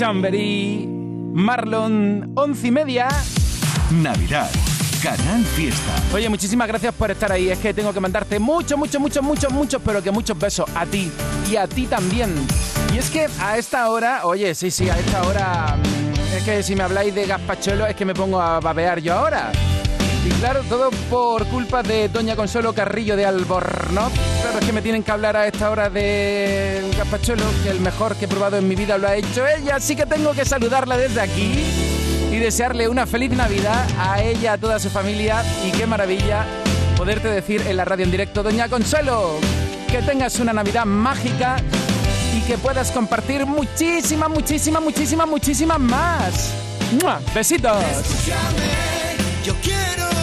Chamberí, 0.06 0.86
Marlon, 0.86 2.30
once 2.36 2.68
y 2.68 2.70
media. 2.70 3.08
Navidad, 3.90 4.48
Canal 5.02 5.44
Fiesta. 5.44 5.92
Oye, 6.14 6.28
muchísimas 6.28 6.68
gracias 6.68 6.94
por 6.94 7.10
estar 7.10 7.32
ahí. 7.32 7.48
Es 7.48 7.58
que 7.58 7.74
tengo 7.74 7.92
que 7.92 7.98
mandarte 7.98 8.38
muchos, 8.38 8.78
muchos, 8.78 9.00
muchos, 9.00 9.20
muchos, 9.24 9.52
muchos, 9.52 9.82
pero 9.84 10.00
que 10.00 10.12
muchos 10.12 10.38
besos 10.38 10.70
a 10.76 10.86
ti 10.86 11.10
y 11.50 11.56
a 11.56 11.66
ti 11.66 11.86
también. 11.86 12.32
Y 12.94 12.98
es 12.98 13.10
que 13.10 13.26
a 13.40 13.58
esta 13.58 13.90
hora, 13.90 14.26
oye, 14.26 14.54
sí, 14.54 14.70
sí, 14.70 14.88
a 14.88 14.96
esta 14.96 15.24
hora, 15.24 15.76
es 16.36 16.44
que 16.44 16.62
si 16.62 16.76
me 16.76 16.84
habláis 16.84 17.12
de 17.12 17.26
gazpachuelo 17.26 17.84
es 17.84 17.96
que 17.96 18.04
me 18.04 18.14
pongo 18.14 18.40
a 18.40 18.60
babear 18.60 19.00
yo 19.00 19.12
ahora. 19.12 19.50
Y 20.26 20.30
claro, 20.40 20.62
todo 20.68 20.90
por 21.08 21.46
culpa 21.46 21.84
de 21.84 22.08
Doña 22.08 22.34
Consuelo 22.34 22.72
Carrillo 22.72 23.16
de 23.16 23.24
Albornoz. 23.24 24.12
Claro, 24.42 24.58
es 24.58 24.66
que 24.66 24.72
me 24.72 24.82
tienen 24.82 25.04
que 25.04 25.12
hablar 25.12 25.36
a 25.36 25.46
esta 25.46 25.70
hora 25.70 25.88
de 25.88 26.82
gazpachuelo, 26.96 27.44
que 27.62 27.70
el 27.70 27.78
mejor 27.80 28.16
que 28.16 28.24
he 28.24 28.28
probado 28.28 28.56
en 28.58 28.66
mi 28.66 28.74
vida 28.74 28.98
lo 28.98 29.06
ha 29.06 29.14
hecho 29.14 29.46
ella. 29.46 29.76
Así 29.76 29.94
que 29.94 30.04
tengo 30.04 30.32
que 30.32 30.44
saludarla 30.44 30.96
desde 30.96 31.20
aquí 31.20 31.64
y 32.32 32.36
desearle 32.38 32.88
una 32.88 33.06
feliz 33.06 33.30
Navidad 33.30 33.86
a 34.00 34.20
ella, 34.20 34.54
a 34.54 34.58
toda 34.58 34.80
su 34.80 34.90
familia. 34.90 35.44
Y 35.64 35.70
qué 35.70 35.86
maravilla 35.86 36.44
poderte 36.96 37.28
decir 37.28 37.62
en 37.64 37.76
la 37.76 37.84
radio 37.84 38.04
en 38.04 38.10
directo, 38.10 38.42
Doña 38.42 38.68
Consuelo, 38.68 39.38
que 39.88 40.02
tengas 40.02 40.40
una 40.40 40.52
Navidad 40.52 40.86
mágica 40.86 41.58
y 42.36 42.40
que 42.40 42.58
puedas 42.58 42.90
compartir 42.90 43.46
muchísimas, 43.46 44.28
muchísimas, 44.28 44.82
muchísimas, 44.82 45.28
muchísimas 45.28 45.78
más. 45.78 46.50
¡Mua! 47.00 47.20
Besitos. 47.32 47.76
Yo 49.44 49.54
quiero 49.62 50.15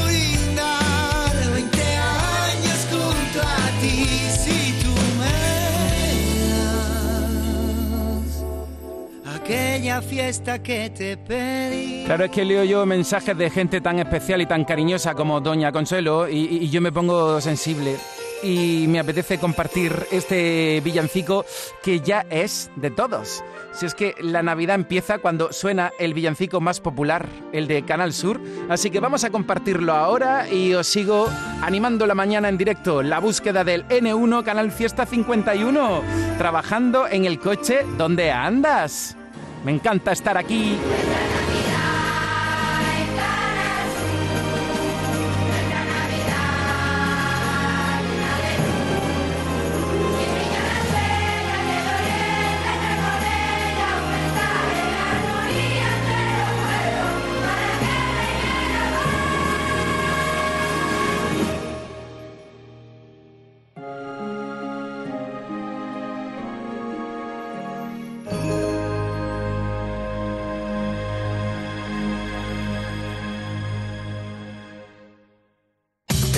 aquella 9.43 10.02
fiesta 10.02 10.60
que 10.63 10.89
te 10.89 11.17
pedí. 11.17 12.04
Claro, 12.06 12.26
es 12.26 12.32
que 12.32 12.46
leo 12.46 12.63
yo 12.63 12.86
mensajes 12.86 13.38
de 13.38 13.50
gente 13.50 13.82
tan 13.82 14.00
especial 14.00 14.41
y 14.41 14.46
tan 14.46 14.63
cariñosa 14.63 15.13
como 15.13 15.41
Doña 15.41 15.72
Consuelo 15.72 16.30
y 16.30 16.69
yo 16.69 16.80
me 16.82 16.91
pongo 16.91 17.41
sensible. 17.41 17.98
Y 18.43 18.88
me 18.89 18.99
apetece 18.99 19.39
compartir 19.39 20.06
este 20.12 20.82
villancico 20.84 21.45
que 21.82 22.01
ya 22.01 22.25
es 22.29 22.69
de 22.75 22.91
todos. 22.91 23.41
Si 23.71 23.86
es 23.86 23.95
que 23.95 24.15
la 24.19 24.43
Navidad 24.43 24.75
empieza 24.75 25.19
cuando 25.19 25.53
suena 25.53 25.93
el 25.97 26.13
villancico 26.13 26.60
más 26.60 26.82
popular, 26.82 27.27
el 27.53 27.67
de 27.67 27.84
Canal 27.84 28.12
Sur. 28.13 28.41
Así 28.69 28.91
que 28.91 28.99
vamos 28.99 29.23
a 29.23 29.29
compartirlo 29.29 29.93
ahora 29.93 30.49
y 30.49 30.73
os 30.73 30.88
sigo 30.88 31.29
animando 31.62 32.06
la 32.06 32.15
mañana 32.15 32.49
en 32.49 32.58
directo. 32.58 33.01
La 33.01 33.19
búsqueda 33.19 33.63
del 33.63 33.88
N1 33.88 34.43
Canal 34.43 34.71
Fiesta 34.71 35.06
51. 35.06 36.01
Trabajando 36.38 37.08
en 37.08 37.25
el 37.25 37.39
coche 37.39 37.86
donde 37.97 38.29
andas. 38.29 39.15
Me 39.63 39.71
encanta 39.71 40.12
estar 40.12 40.38
aquí. 40.38 40.77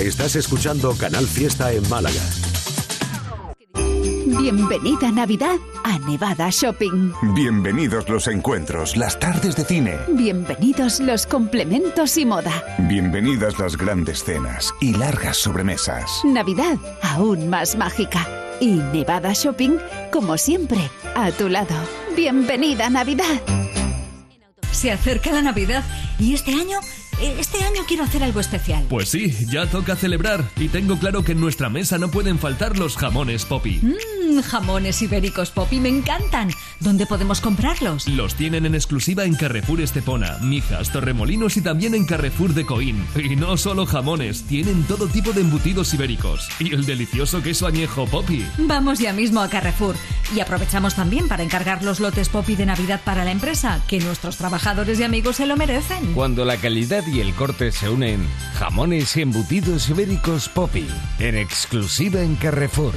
Estás 0.06 0.36
escuchando 0.36 0.94
Canal 0.96 1.26
Fiesta 1.26 1.72
en 1.72 1.82
Málaga. 1.88 2.22
Bienvenida 4.24 5.10
Navidad 5.10 5.56
a 5.82 5.98
Nevada 5.98 6.48
Shopping. 6.48 7.12
Bienvenidos 7.34 8.08
los 8.08 8.28
encuentros, 8.28 8.96
las 8.96 9.18
tardes 9.18 9.56
de 9.56 9.64
cine. 9.64 9.98
Bienvenidos 10.10 11.00
los 11.00 11.26
complementos 11.26 12.16
y 12.18 12.24
moda. 12.24 12.52
Bienvenidas 12.88 13.58
las 13.58 13.76
grandes 13.76 14.22
cenas 14.22 14.72
y 14.80 14.94
largas 14.94 15.38
sobremesas. 15.38 16.20
Navidad 16.24 16.78
aún 17.02 17.50
más 17.50 17.74
mágica. 17.74 18.28
Y 18.60 18.74
Nevada 18.74 19.32
Shopping, 19.32 19.76
como 20.12 20.38
siempre, 20.38 20.88
a 21.16 21.32
tu 21.32 21.48
lado. 21.48 21.74
Bienvenida 22.14 22.88
Navidad. 22.90 23.42
Se 24.70 24.92
acerca 24.92 25.32
la 25.32 25.42
Navidad 25.42 25.82
y 26.20 26.34
este 26.34 26.52
año, 26.52 26.78
este 27.20 27.62
año 27.64 27.82
quiero 27.86 28.04
hacer 28.04 28.22
algo 28.22 28.40
especial. 28.40 28.84
Pues 28.88 29.08
sí, 29.08 29.32
ya 29.50 29.66
toca 29.66 29.96
celebrar 29.96 30.44
y 30.56 30.68
tengo 30.68 30.98
claro 30.98 31.24
que 31.24 31.32
en 31.32 31.40
nuestra 31.40 31.68
mesa 31.68 31.98
no 31.98 32.10
pueden 32.10 32.38
faltar 32.38 32.78
los 32.78 32.96
jamones 32.96 33.44
Poppy. 33.44 33.80
Mmm, 33.82 34.40
jamones 34.42 35.00
ibéricos 35.02 35.50
Poppy, 35.50 35.80
me 35.80 35.88
encantan. 35.88 36.50
¿Dónde 36.80 37.06
podemos 37.06 37.40
comprarlos? 37.40 38.06
Los 38.08 38.34
tienen 38.34 38.66
en 38.66 38.74
exclusiva 38.74 39.24
en 39.24 39.34
Carrefour 39.34 39.80
Estepona, 39.80 40.38
Mijas, 40.42 40.92
Torremolinos 40.92 41.56
y 41.56 41.60
también 41.60 41.94
en 41.94 42.04
Carrefour 42.04 42.54
de 42.54 42.66
Coín. 42.66 43.06
Y 43.16 43.36
no 43.36 43.56
solo 43.56 43.86
jamones, 43.86 44.42
tienen 44.44 44.84
todo 44.84 45.06
tipo 45.06 45.32
de 45.32 45.40
embutidos 45.40 45.92
ibéricos. 45.94 46.48
Y 46.58 46.74
el 46.74 46.84
delicioso 46.84 47.42
queso 47.42 47.66
añejo 47.66 48.06
Poppy. 48.06 48.46
Vamos 48.58 48.98
ya 48.98 49.12
mismo 49.12 49.40
a 49.40 49.48
Carrefour 49.48 49.96
y 50.34 50.40
aprovechamos 50.40 50.94
también 50.94 51.28
para 51.28 51.42
encargar 51.42 51.82
los 51.82 52.00
lotes 52.00 52.28
Poppy 52.28 52.56
de 52.56 52.66
Navidad 52.66 53.00
para 53.04 53.24
la 53.24 53.30
empresa, 53.30 53.80
que 53.88 54.00
nuestros 54.00 54.36
trabajadores 54.36 55.00
y 55.00 55.04
amigos 55.04 55.36
se 55.36 55.46
lo 55.46 55.56
merecen. 55.56 56.14
Cuando 56.14 56.44
la 56.44 56.56
calidad 56.56 57.04
y 57.06 57.20
el 57.20 57.34
corte 57.34 57.72
se 57.72 57.88
unen, 57.88 58.26
jamones 58.58 59.16
y 59.16 59.22
embutidos 59.22 59.88
ibéricos 59.88 60.48
Poppy, 60.48 60.86
en 61.18 61.36
exclusiva 61.36 62.20
en 62.20 62.36
Carrefour. 62.36 62.94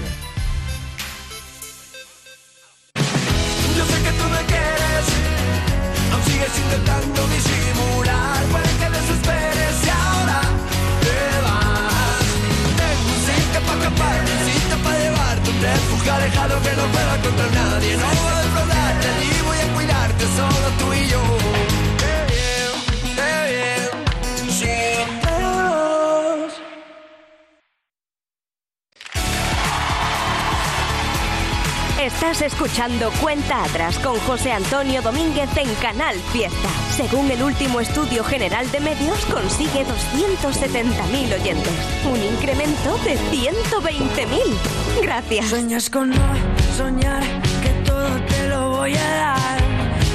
Escuchando 32.70 33.12
Cuenta 33.20 33.64
Atrás 33.64 33.98
con 34.00 34.16
José 34.20 34.52
Antonio 34.52 35.02
Domínguez 35.02 35.50
en 35.58 35.74
Canal 35.76 36.16
Fiesta. 36.32 36.70
Según 36.96 37.32
el 37.32 37.42
último 37.42 37.80
estudio 37.80 38.24
general 38.24 38.70
de 38.72 38.80
medios, 38.80 39.26
consigue 39.26 39.86
270.000 39.86 41.42
oyentes. 41.42 41.74
Un 42.12 42.22
incremento 42.22 42.96
de 43.00 43.18
120.000. 43.18 45.02
Gracias. 45.02 45.48
Sueñas 45.48 45.90
con 45.90 46.12
no 46.12 46.16
soñar 46.78 47.24
que 47.64 47.70
todo 47.86 48.22
te 48.28 48.50
lo 48.50 48.70
voy 48.70 48.94
a 48.94 49.10
dar. 49.16 49.60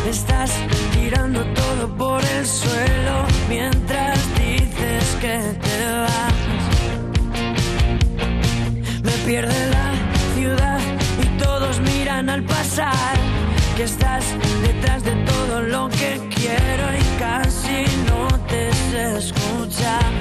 Estás 0.08 0.52
tirando 0.92 1.44
todo 1.54 1.88
por 1.96 2.22
el 2.24 2.46
suelo 2.46 3.26
mientras 3.48 4.18
dices 4.38 5.16
que 5.20 5.38
te 5.60 5.84
vas. 5.90 6.34
Me 9.02 9.12
pierde 9.26 9.64
y 9.70 9.73
al 12.14 12.44
pasar. 12.44 13.16
Que 13.76 13.82
estás 13.82 14.24
detrás 14.62 15.02
de 15.02 15.14
todo 15.30 15.62
lo 15.62 15.88
que 15.88 16.20
quiero 16.36 16.86
y 16.96 17.18
casi 17.18 17.84
no 18.08 18.28
te 18.46 18.72
sé 18.72 19.18
escuchar. 19.18 20.12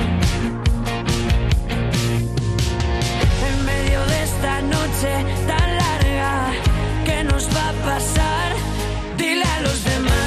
en 3.50 3.66
medio 3.66 4.00
de 4.12 4.24
esta 4.24 4.62
noche 4.62 5.12
tan 5.48 5.70
larga 5.84 6.52
que 7.06 7.24
nos 7.24 7.44
va 7.56 7.70
a 7.70 7.74
pasar. 7.92 8.50
Dile 9.18 9.46
a 9.46 9.62
los 9.62 9.84
demás 9.84 10.23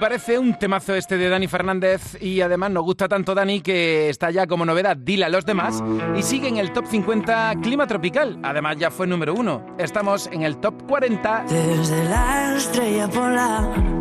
parece 0.00 0.38
un 0.38 0.58
temazo 0.58 0.94
este 0.94 1.18
de 1.18 1.28
Dani 1.28 1.46
Fernández 1.46 2.16
y 2.20 2.40
además 2.40 2.70
nos 2.70 2.82
gusta 2.84 3.06
tanto 3.06 3.34
Dani 3.34 3.60
que 3.60 4.08
está 4.08 4.30
ya 4.30 4.46
como 4.46 4.64
novedad 4.64 4.96
Dile 4.96 5.26
a 5.26 5.28
los 5.28 5.44
demás 5.44 5.84
y 6.16 6.22
sigue 6.22 6.48
en 6.48 6.56
el 6.56 6.72
top 6.72 6.86
50 6.86 7.56
Clima 7.62 7.86
Tropical. 7.86 8.38
Además 8.42 8.78
ya 8.78 8.90
fue 8.90 9.06
número 9.06 9.34
uno. 9.34 9.66
Estamos 9.78 10.28
en 10.32 10.42
el 10.42 10.56
top 10.56 10.86
40. 10.88 11.44
Desde 11.48 12.04
la 12.08 12.56
estrella 12.56 13.08
polar 13.08 14.00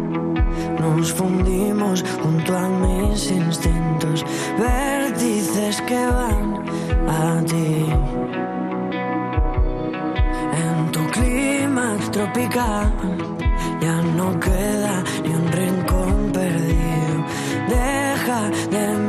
nos 0.79 1.11
fundimos 1.11 2.03
junto 2.23 2.57
a 2.57 2.69
mis 2.69 3.31
instintos, 3.31 4.25
vértices 4.57 5.81
que 5.81 6.05
van 6.05 6.63
a 7.07 7.43
ti. 7.45 7.85
En 10.53 10.91
tu 10.91 11.05
clima 11.07 11.97
tropical 12.11 12.93
ya 13.81 14.01
no 14.01 14.39
queda 14.39 15.03
ni 15.23 15.33
un 15.33 15.51
rincón. 15.51 15.88
Deja 18.29 18.51
de 18.69 19.08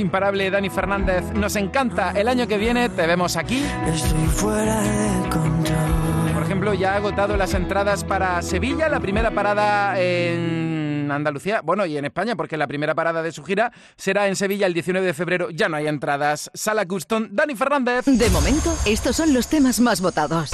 imparable, 0.00 0.50
Dani 0.50 0.70
Fernández. 0.70 1.24
Nos 1.34 1.56
encanta. 1.56 2.12
El 2.12 2.28
año 2.28 2.46
que 2.46 2.58
viene 2.58 2.88
te 2.88 3.06
vemos 3.06 3.36
aquí. 3.36 3.64
Estoy 3.86 4.26
fuera 4.26 4.80
de 4.80 5.28
control. 5.28 6.32
Por 6.34 6.42
ejemplo, 6.42 6.74
ya 6.74 6.92
ha 6.92 6.96
agotado 6.96 7.36
las 7.36 7.54
entradas 7.54 8.04
para 8.04 8.40
Sevilla, 8.42 8.88
la 8.88 9.00
primera 9.00 9.30
parada 9.30 9.98
en 10.00 11.10
Andalucía, 11.10 11.60
bueno, 11.62 11.86
y 11.86 11.96
en 11.96 12.04
España, 12.04 12.36
porque 12.36 12.56
la 12.56 12.66
primera 12.66 12.94
parada 12.94 13.22
de 13.22 13.32
su 13.32 13.44
gira 13.44 13.72
será 13.96 14.28
en 14.28 14.36
Sevilla 14.36 14.66
el 14.66 14.74
19 14.74 15.06
de 15.06 15.14
febrero. 15.14 15.50
Ya 15.50 15.68
no 15.68 15.76
hay 15.76 15.86
entradas. 15.86 16.50
Sala 16.54 16.86
Custom, 16.86 17.28
Dani 17.30 17.54
Fernández. 17.54 18.04
De 18.04 18.30
momento, 18.30 18.76
estos 18.86 19.16
son 19.16 19.32
los 19.32 19.48
temas 19.48 19.80
más 19.80 20.00
votados. 20.00 20.50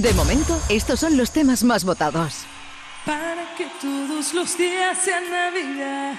De 0.00 0.12
momento, 0.14 0.60
estos 0.68 0.98
son 0.98 1.16
los 1.16 1.30
temas 1.30 1.62
más 1.62 1.84
votados. 1.84 2.46
Para 3.06 3.54
que 3.56 3.66
todos 3.80 4.34
los 4.34 4.58
días 4.58 4.98
sean 4.98 5.30
Navidad. 5.30 6.14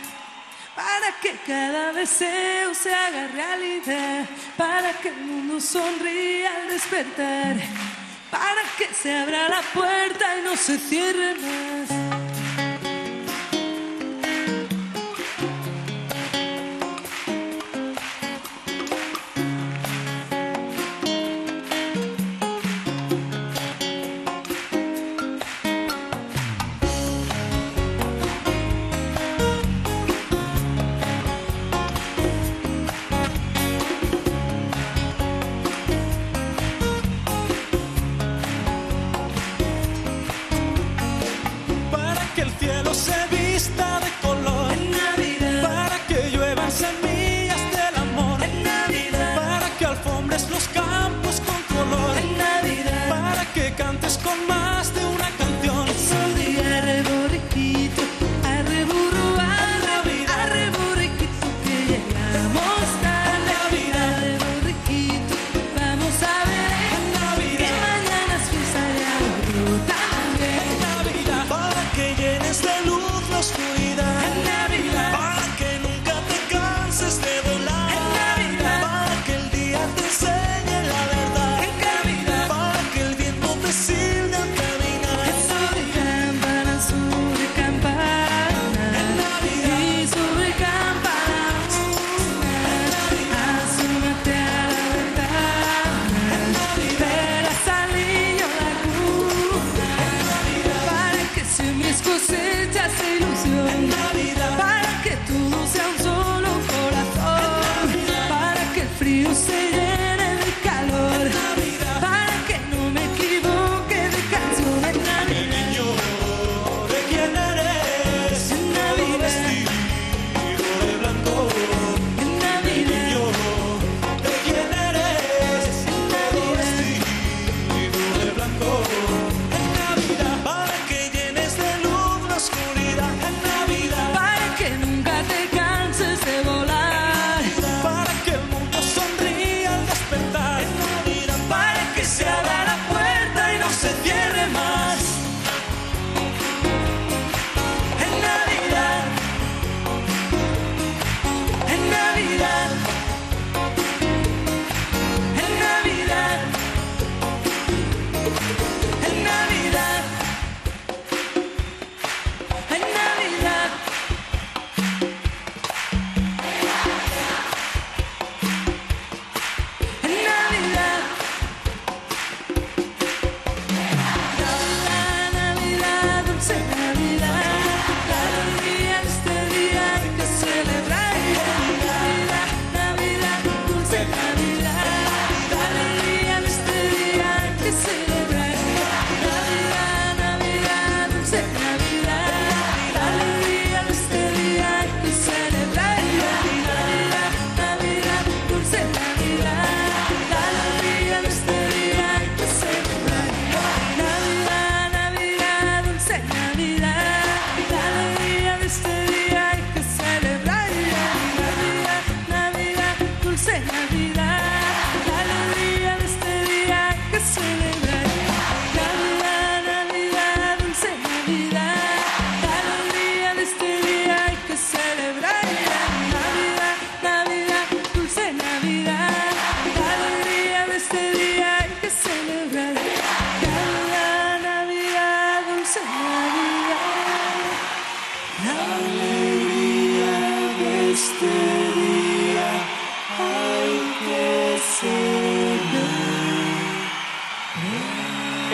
Para 0.76 1.20
que 1.22 1.38
cada 1.46 1.92
deseo 1.92 2.74
se 2.74 2.94
haga 2.94 3.28
realidad. 3.28 4.30
Para 4.56 4.94
que 4.94 5.10
el 5.10 5.22
mundo 5.26 5.60
sonría 5.60 6.52
al 6.56 6.70
despertar. 6.70 7.58
Para 8.32 8.62
que 8.78 8.94
se 8.94 9.14
abra 9.14 9.50
la 9.50 9.62
puerta 9.74 10.38
y 10.40 10.44
no 10.44 10.56
se 10.56 10.78
cierre 10.78 11.36
más. 11.36 12.05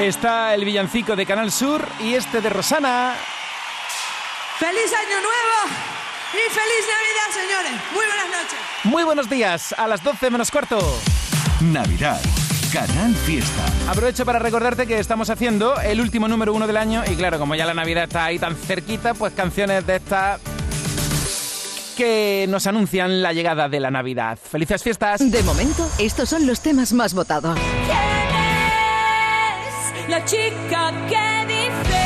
Está 0.01 0.55
el 0.55 0.65
villancico 0.65 1.15
de 1.15 1.27
Canal 1.27 1.51
Sur 1.51 1.87
y 1.99 2.15
este 2.15 2.41
de 2.41 2.49
Rosana. 2.49 3.13
¡Feliz 4.57 4.91
Año 4.91 5.21
Nuevo! 5.21 5.77
¡Y 6.33 6.49
feliz 6.49 6.87
Navidad, 6.89 7.29
señores! 7.31 7.81
Muy 7.93 8.05
buenas 8.07 8.25
noches. 8.25 8.59
Muy 8.83 9.03
buenos 9.03 9.29
días, 9.29 9.75
a 9.77 9.87
las 9.87 10.03
12 10.03 10.31
menos 10.31 10.49
cuarto. 10.49 10.79
Navidad, 11.61 12.19
Canal 12.73 13.13
Fiesta. 13.13 13.63
Aprovecho 13.91 14.25
para 14.25 14.39
recordarte 14.39 14.87
que 14.87 14.97
estamos 14.97 15.29
haciendo 15.29 15.79
el 15.79 16.01
último 16.01 16.27
número 16.27 16.51
uno 16.55 16.65
del 16.65 16.77
año 16.77 17.03
y 17.05 17.15
claro, 17.15 17.37
como 17.37 17.53
ya 17.53 17.67
la 17.67 17.75
Navidad 17.75 18.05
está 18.05 18.25
ahí 18.25 18.39
tan 18.39 18.55
cerquita, 18.55 19.13
pues 19.13 19.33
canciones 19.33 19.85
de 19.85 19.97
estas 19.97 20.41
que 21.95 22.47
nos 22.49 22.65
anuncian 22.65 23.21
la 23.21 23.33
llegada 23.33 23.69
de 23.69 23.79
la 23.79 23.91
Navidad. 23.91 24.39
¡Felices 24.43 24.81
fiestas! 24.81 25.29
De 25.29 25.43
momento, 25.43 25.87
estos 25.99 26.27
son 26.27 26.47
los 26.47 26.59
temas 26.61 26.91
más 26.91 27.13
votados. 27.13 27.59
La 30.11 30.19
chica 30.25 30.91
que 31.07 31.45
dice 31.47 32.03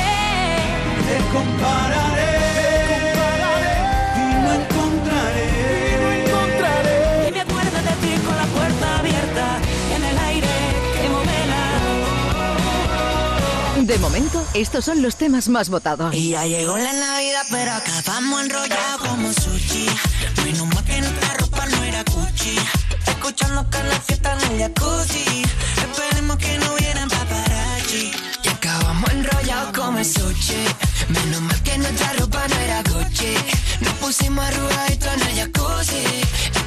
Te 1.08 1.18
compararé, 1.34 2.34
y 4.16 4.20
no 4.44 4.50
encontraré, 4.54 5.50
Y 7.28 7.32
me 7.32 7.42
acuerdo 7.42 7.78
de 7.82 7.94
ti 8.02 8.12
con 8.24 8.38
la 8.38 8.46
puerta 8.46 9.00
abierta 9.00 9.60
En 9.96 10.04
el 10.04 10.18
aire 10.20 10.48
que 11.02 11.10
modela 11.10 11.64
De 13.88 13.98
momento, 13.98 14.46
estos 14.54 14.86
son 14.86 15.02
los 15.02 15.16
temas 15.16 15.50
más 15.50 15.70
votados. 15.70 16.14
Y 16.14 16.30
ya 16.30 16.46
llegó 16.46 16.78
la 16.78 16.94
Navidad, 16.94 17.48
pero 17.50 17.72
acabamos 17.72 18.44
enrollados 18.44 19.02
como 19.02 19.34
sushi. 19.34 19.88
Menos 20.44 20.68
mal 20.68 20.84
que 20.84 21.02
nuestra 21.02 21.34
ropa 21.40 21.66
no 21.66 21.84
era 21.84 22.04
Gucci. 22.04 22.56
Escuchando 23.08 23.68
cada 23.72 24.00
fiesta 24.02 24.38
en 24.44 24.52
el 24.52 24.60
jacuzzi. 24.60 25.42
Esperemos 25.82 26.38
que 26.38 26.60
no 26.60 26.76
vienen 26.76 27.10
paparazzi. 27.96 28.12
Y 28.44 28.48
acabamos 28.48 29.10
enrollados 29.12 29.78
como 29.78 30.04
sushi. 30.04 30.66
Menos 31.10 31.42
mal 31.42 31.62
que 31.64 31.78
nuestra 31.78 32.14
ropa 32.14 32.48
no 32.48 32.56
era 32.56 32.84
Gucci. 32.84 33.36
Nos 33.82 33.94
pusimos 33.94 34.46
arrugaditos 34.46 35.14
en 35.14 35.22
el 35.22 35.36
jacuzzi. 35.36 36.65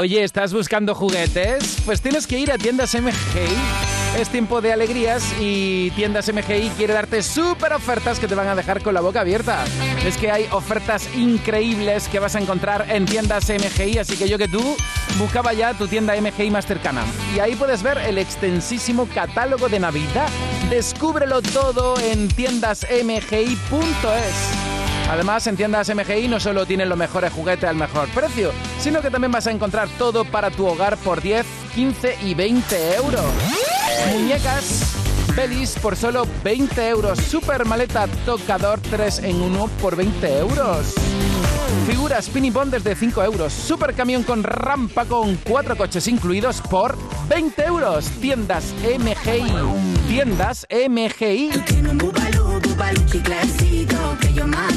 Oye, 0.00 0.24
¿estás 0.24 0.54
buscando 0.54 0.94
juguetes? 0.94 1.76
Pues 1.84 2.00
tienes 2.00 2.26
que 2.26 2.38
ir 2.38 2.50
a 2.50 2.56
tiendas 2.56 2.94
MGI. 2.94 4.18
Es 4.18 4.28
tiempo 4.28 4.60
de 4.60 4.72
alegrías 4.72 5.22
y 5.40 5.90
tiendas 5.90 6.32
MGI 6.32 6.72
quiere 6.76 6.94
darte 6.94 7.22
súper 7.22 7.74
ofertas 7.74 8.18
que 8.18 8.26
te 8.26 8.34
van 8.34 8.48
a 8.48 8.54
dejar 8.54 8.82
con 8.82 8.94
la 8.94 9.02
boca 9.02 9.20
abierta. 9.20 9.62
Es 10.04 10.16
que 10.16 10.30
hay 10.30 10.46
ofertas 10.52 11.06
increíbles 11.14 12.08
que 12.08 12.18
vas 12.18 12.34
a 12.34 12.40
encontrar 12.40 12.86
en 12.88 13.04
tiendas 13.04 13.50
MGI, 13.50 13.98
así 13.98 14.16
que 14.16 14.28
yo 14.28 14.38
que 14.38 14.48
tú 14.48 14.74
buscaba 15.18 15.52
ya 15.52 15.74
tu 15.74 15.86
tienda 15.86 16.18
MGI 16.18 16.50
más 16.50 16.66
cercana. 16.66 17.04
Y 17.36 17.40
ahí 17.40 17.54
puedes 17.54 17.82
ver 17.82 17.98
el 17.98 18.18
extensísimo 18.18 19.06
catálogo 19.06 19.68
de 19.68 19.80
Navidad. 19.80 20.28
Descúbrelo 20.70 21.42
todo 21.42 22.00
en 22.00 22.28
tiendasmgi.es. 22.28 24.59
Además, 25.10 25.44
en 25.48 25.56
tiendas 25.56 25.92
MGI 25.92 26.28
no 26.28 26.38
solo 26.38 26.64
tienen 26.66 26.88
los 26.88 26.96
mejores 26.96 27.32
juguetes 27.32 27.68
al 27.68 27.74
mejor 27.74 28.08
precio, 28.10 28.52
sino 28.78 29.02
que 29.02 29.10
también 29.10 29.32
vas 29.32 29.48
a 29.48 29.50
encontrar 29.50 29.88
todo 29.98 30.24
para 30.24 30.52
tu 30.52 30.64
hogar 30.64 30.96
por 30.98 31.20
10, 31.20 31.44
15 31.74 32.18
y 32.22 32.34
20 32.34 32.94
euros. 32.94 33.24
Muñecas, 34.12 34.94
pelis 35.34 35.76
por 35.82 35.96
solo 35.96 36.28
20 36.44 36.88
euros. 36.88 37.18
Super 37.18 37.64
maleta 37.64 38.06
tocador 38.24 38.78
3 38.88 39.24
en 39.24 39.42
1 39.42 39.66
por 39.82 39.96
20 39.96 40.38
euros. 40.38 40.94
Figuras 41.88 42.26
Spinny 42.26 42.50
Bond 42.50 42.72
desde 42.72 42.94
5 42.94 43.24
euros. 43.24 43.52
Super 43.52 43.94
camión 43.94 44.22
con 44.22 44.44
rampa 44.44 45.06
con 45.06 45.34
4 45.36 45.76
coches 45.76 46.06
incluidos 46.06 46.60
por 46.60 46.96
20 47.28 47.64
euros. 47.64 48.08
Tiendas 48.20 48.72
MGI. 48.84 50.06
Tiendas 50.06 50.68
MGI. 50.70 51.50
Que 54.30 54.32
yo 54.34 54.46
y 54.46 54.69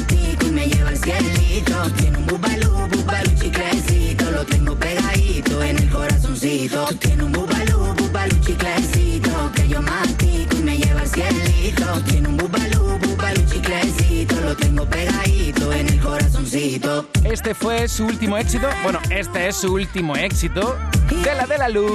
Tiene 1.04 2.16
un 2.16 2.26
bubalú, 2.26 2.88
bubalú 2.88 3.30
chiclecito 3.38 4.30
Lo 4.30 4.42
tengo 4.46 4.74
pegadito 4.74 5.62
en 5.62 5.76
el 5.76 5.90
corazoncito 5.90 6.86
Tú 6.86 6.94
tienes 6.96 7.26
un 7.26 7.32
bubalú, 7.32 7.94
bubalú 7.94 8.34
chiclecito 8.40 9.52
Que 9.54 9.68
yo 9.68 9.82
mastico 9.82 10.56
y 10.56 10.62
me 10.62 10.78
lleva 10.78 11.02
al 11.02 11.08
cielito 11.08 11.84
Tiene 12.08 12.28
un 12.28 12.38
bubalú, 12.38 12.98
bubalú 13.00 13.42
chiclecito 13.44 14.40
Lo 14.40 14.56
tengo 14.56 14.86
pegadito 14.86 15.74
en 15.74 15.88
el 15.90 16.00
corazoncito 16.00 17.06
Este 17.22 17.52
fue 17.54 17.86
su 17.86 18.06
último 18.06 18.38
éxito. 18.38 18.66
Bueno, 18.82 18.98
este 19.10 19.48
es 19.48 19.56
su 19.56 19.74
último 19.74 20.16
éxito. 20.16 20.74
De 21.22 21.34
la 21.34 21.46
de 21.46 21.58
la 21.58 21.68
luz. 21.68 21.92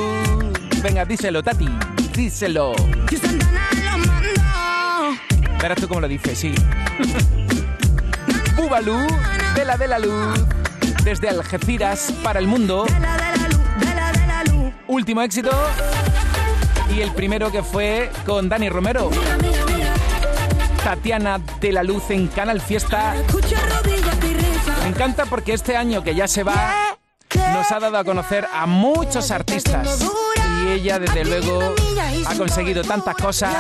Venga, 0.84 1.04
díselo, 1.04 1.42
Tati. 1.42 1.68
Díselo. 2.14 2.74
Verás 5.60 5.82
tú 5.82 5.88
cómo 5.88 6.02
lo 6.02 6.08
dices, 6.08 6.38
sí. 6.38 6.54
Bubalú, 8.70 9.08
de 9.56 9.66
la 9.66 9.78
de 9.78 9.88
la 9.88 9.98
luz. 9.98 10.46
Desde 11.04 11.28
Algeciras 11.28 12.14
para 12.24 12.38
el 12.38 12.46
mundo. 12.46 12.86
Último 14.88 15.24
éxito. 15.24 15.50
Y 16.96 17.02
el 17.02 17.12
primero 17.14 17.52
que 17.52 17.64
fue 17.64 18.12
con 18.28 18.48
Dani 18.48 18.70
Romero. 18.70 19.10
Tatiana 20.84 21.42
de 21.60 21.72
la 21.72 21.82
Luz 21.82 22.12
en 22.12 22.28
Canal 22.28 22.62
Fiesta. 22.62 23.16
Me 24.84 24.90
encanta 24.90 25.26
porque 25.26 25.54
este 25.54 25.76
año 25.76 26.04
que 26.04 26.14
ya 26.14 26.28
se 26.28 26.44
va 26.44 26.96
nos 27.36 27.72
ha 27.72 27.80
dado 27.80 27.98
a 27.98 28.04
conocer 28.04 28.48
a 28.54 28.68
muchos 28.68 29.32
artistas. 29.32 30.00
Y 30.64 30.68
ella, 30.74 31.00
desde 31.00 31.26
luego, 31.26 31.74
ha 32.28 32.36
conseguido 32.36 32.84
tantas 32.84 33.16
cosas. 33.16 33.56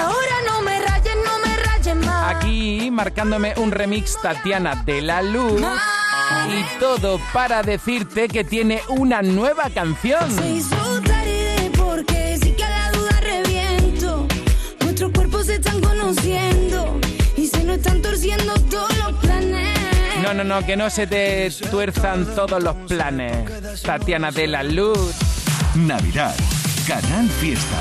Aquí 2.25 2.89
marcándome 2.91 3.53
un 3.57 3.71
remix 3.71 4.17
Tatiana 4.21 4.75
de 4.85 5.01
la 5.01 5.21
Luz. 5.21 5.61
Y 6.49 6.79
todo 6.79 7.19
para 7.33 7.63
decirte 7.63 8.27
que 8.27 8.43
tiene 8.43 8.81
una 8.89 9.21
nueva 9.21 9.69
canción. 9.69 10.29
Se 10.31 10.49
hizo 10.49 11.01
tarde 11.01 11.71
porque 11.77 12.37
sí 12.41 12.51
que 12.51 12.63
a 12.63 12.69
la 12.69 12.91
duda 12.91 13.19
reviento. 13.21 14.27
Nuestros 14.81 15.11
cuerpos 15.11 15.45
se 15.45 15.55
están 15.55 15.79
conociendo 15.81 16.99
y 17.37 17.47
se 17.47 17.63
nos 17.63 17.77
están 17.77 18.01
torciendo 18.01 18.53
todos 18.69 18.97
los 18.97 19.13
planes. 19.13 19.77
No, 20.21 20.33
no, 20.33 20.43
no, 20.43 20.65
que 20.65 20.75
no 20.75 20.89
se 20.89 21.07
te 21.07 21.49
tuerzan 21.71 22.25
todos 22.35 22.61
los 22.61 22.75
planes. 22.87 23.81
Tatiana 23.81 24.31
de 24.31 24.47
la 24.47 24.63
Luz. 24.63 25.15
Navidad, 25.75 26.35
Canal 26.87 27.29
Fiesta. 27.29 27.77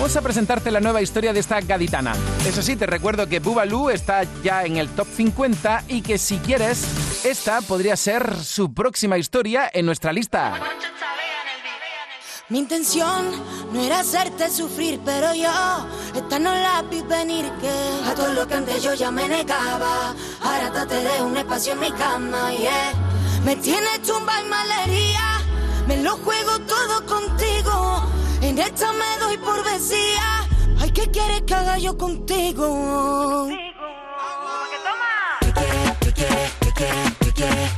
Vamos 0.00 0.16
a 0.16 0.22
presentarte 0.22 0.70
la 0.70 0.80
nueva 0.80 1.02
historia 1.02 1.34
de 1.34 1.40
esta 1.40 1.60
gaditana. 1.60 2.14
Eso 2.46 2.62
sí, 2.62 2.74
te 2.74 2.86
recuerdo 2.86 3.26
que 3.26 3.38
Bubalú 3.38 3.90
está 3.90 4.22
ya 4.42 4.64
en 4.64 4.78
el 4.78 4.88
top 4.88 5.06
50 5.06 5.84
y 5.88 6.00
que 6.00 6.16
si 6.16 6.38
quieres, 6.38 6.86
esta 7.22 7.60
podría 7.60 7.94
ser 7.98 8.34
su 8.42 8.72
próxima 8.72 9.18
historia 9.18 9.70
en 9.70 9.84
nuestra 9.84 10.10
lista. 10.14 10.54
Mi 12.48 12.60
intención 12.60 13.30
no 13.74 13.82
era 13.82 14.00
hacerte 14.00 14.48
sufrir, 14.48 14.98
pero 15.04 15.34
yo 15.34 15.52
esta 16.16 16.38
no 16.38 16.54
la 16.54 16.80
vi 16.90 17.02
venir 17.02 17.44
que 17.60 17.70
a 18.08 18.14
todo 18.14 18.32
lo 18.32 18.48
que 18.48 18.54
antes 18.54 18.82
yo 18.82 18.94
ya 18.94 19.10
me 19.10 19.28
negaba. 19.28 20.14
Ahora 20.40 20.86
te 20.86 20.94
dejo 20.94 21.26
un 21.26 21.36
espacio 21.36 21.74
en 21.74 21.80
mi 21.80 21.92
cama, 21.92 22.50
yeah. 22.52 22.94
Me 23.44 23.54
tienes 23.54 24.00
tumba 24.00 24.32
y 24.40 24.48
malería, 24.48 25.42
me 25.86 25.98
lo 25.98 26.16
juego 26.16 26.58
todo 26.60 27.04
contigo. 27.04 27.79
En 28.42 28.58
esta 28.58 28.92
me 28.92 29.18
doy 29.18 29.36
por 29.38 29.62
vacía. 29.64 30.48
Ay, 30.78 30.90
¿qué 30.92 31.10
quieres 31.10 31.42
que 31.42 31.54
haga 31.54 31.78
yo 31.78 31.96
contigo? 31.96 33.46
¿Qué 35.40 35.52
quieres, 35.52 35.92
qué 36.00 36.12
quieres, 36.12 36.52
qué 36.60 36.72
quieres, 36.72 37.12
qué 37.20 37.32
quieres? 37.32 37.70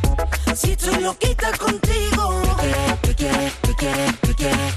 Si 0.61 0.71
estoy 0.73 1.03
loquita 1.03 1.51
contigo. 1.59 2.43
¿Qué 3.03 3.15
quieres, 3.15 3.53
qué 3.63 3.75
quieres, 3.75 4.13
qué 4.23 4.35
quieres? 4.35 4.75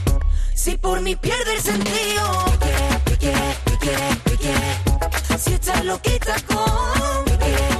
Si 0.55 0.77
por 0.77 1.01
mí 1.01 1.15
pierde 1.15 1.53
el 1.53 1.61
sentido. 1.61 2.45
¿Qué 3.05 3.17
quieres, 3.17 3.57
qué 3.65 3.77
quieres, 3.77 4.17
qué 4.25 4.37
quieres? 4.37 5.43
Si 5.43 5.53
estás 5.53 5.85
loquita 5.85 6.35
con. 6.47 7.25
¿Qué 7.25 7.37
quieres, 7.37 7.75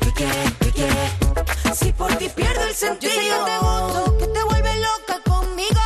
qué 0.00 0.12
quieres, 0.12 0.52
qué 0.60 0.70
quieres? 0.72 1.78
Si 1.78 1.92
por 1.92 2.14
ti 2.16 2.28
pierdo 2.28 2.64
el 2.64 2.74
sentido. 2.74 3.12
Yo 3.14 3.20
sé 3.20 3.28
que 3.28 3.50
te 3.50 3.58
gusto, 3.58 4.18
que 4.18 4.26
te 4.26 4.42
vuelves 4.44 4.76
loca 4.76 5.20
conmigo. 5.24 5.80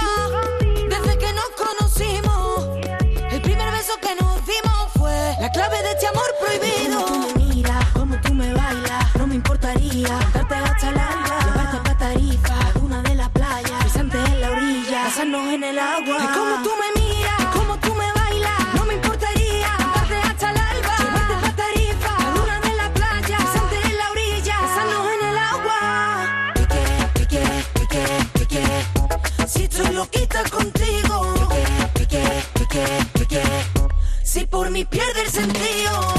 mí 34.75 34.85
pierde 34.85 35.22
el 35.22 35.31
sentido. 35.31 36.14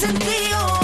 Sentido. 0.00 0.79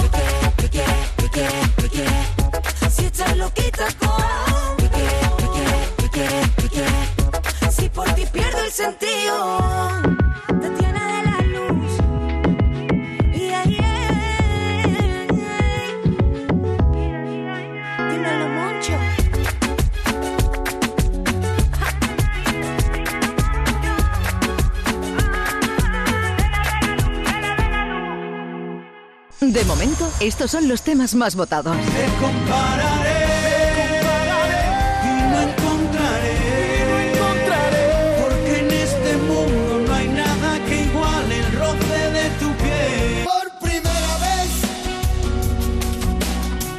Estos 30.47 30.61
son 30.61 30.69
los 30.69 30.81
temas 30.81 31.13
más 31.13 31.35
votados. 31.35 31.75
compararé 32.21 33.25
y 35.03 35.07
no 35.29 35.41
encontraré, 35.41 36.37
porque 38.21 38.59
en 38.59 38.71
este 38.71 39.17
mundo 39.27 39.83
no 39.85 39.93
hay 39.93 40.07
nada 40.07 40.65
que 40.65 40.83
iguale 40.83 41.39
el 41.39 41.51
roce 41.51 42.11
de 42.17 42.29
tu 42.39 42.49
piel. 42.63 43.25
Por 43.25 43.59
primera 43.59 44.17
vez 44.23 44.49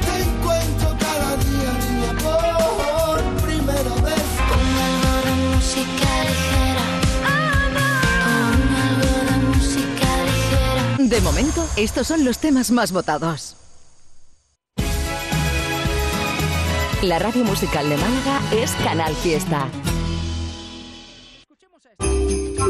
te 0.01 0.13
encuentro 0.23 0.97
cada 0.99 1.37
día, 1.37 1.71
niña, 1.85 2.11
por 2.23 3.21
primera 3.45 3.95
vez. 4.01 4.27
Con 4.49 4.65
algo 4.89 5.13
de 5.27 5.33
música 5.53 6.09
ligera. 6.25 6.87
Con 8.25 8.63
algo 8.89 9.13
de 9.29 9.35
música 9.45 10.09
ligera. 10.25 10.83
De 10.97 11.21
momento, 11.21 11.61
estos 11.75 12.07
son 12.07 12.25
los 12.25 12.39
temas 12.39 12.71
más 12.71 12.91
votados. 12.91 13.58
La 17.01 17.17
radio 17.17 17.45
musical 17.45 17.87
de 17.87 17.95
Málaga 17.95 18.41
es 18.51 18.71
Canal 18.83 19.15
Fiesta. 19.15 19.69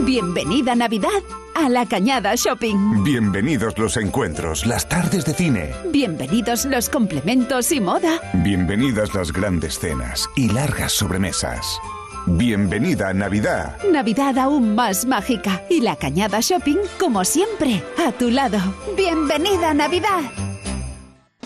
Bienvenida 0.02 0.76
Navidad 0.76 1.10
a 1.56 1.68
la 1.68 1.88
Cañada 1.88 2.36
Shopping. 2.36 3.04
Bienvenidos 3.04 3.80
los 3.80 3.98
encuentros, 3.98 4.68
las 4.68 4.88
tardes 4.88 5.26
de 5.26 5.34
cine. 5.34 5.72
Bienvenidos 5.92 6.66
los 6.66 6.90
complementos 6.90 7.72
y 7.72 7.80
moda. 7.80 8.22
Bienvenidas 8.34 9.16
las 9.16 9.34
grandes 9.34 9.80
cenas 9.80 10.30
y 10.36 10.50
largas 10.50 10.92
sobremesas. 10.92 11.80
Bienvenida 12.28 13.12
Navidad. 13.16 13.82
Navidad 13.92 14.38
aún 14.38 14.76
más 14.76 15.08
mágica 15.08 15.64
y 15.72 15.82
la 15.82 15.96
Cañada 15.96 16.40
Shopping, 16.40 16.78
como 17.00 17.26
siempre, 17.26 17.84
a 17.98 18.12
tu 18.12 18.30
lado. 18.30 18.60
Bienvenida 18.96 19.74
Navidad. 19.74 20.22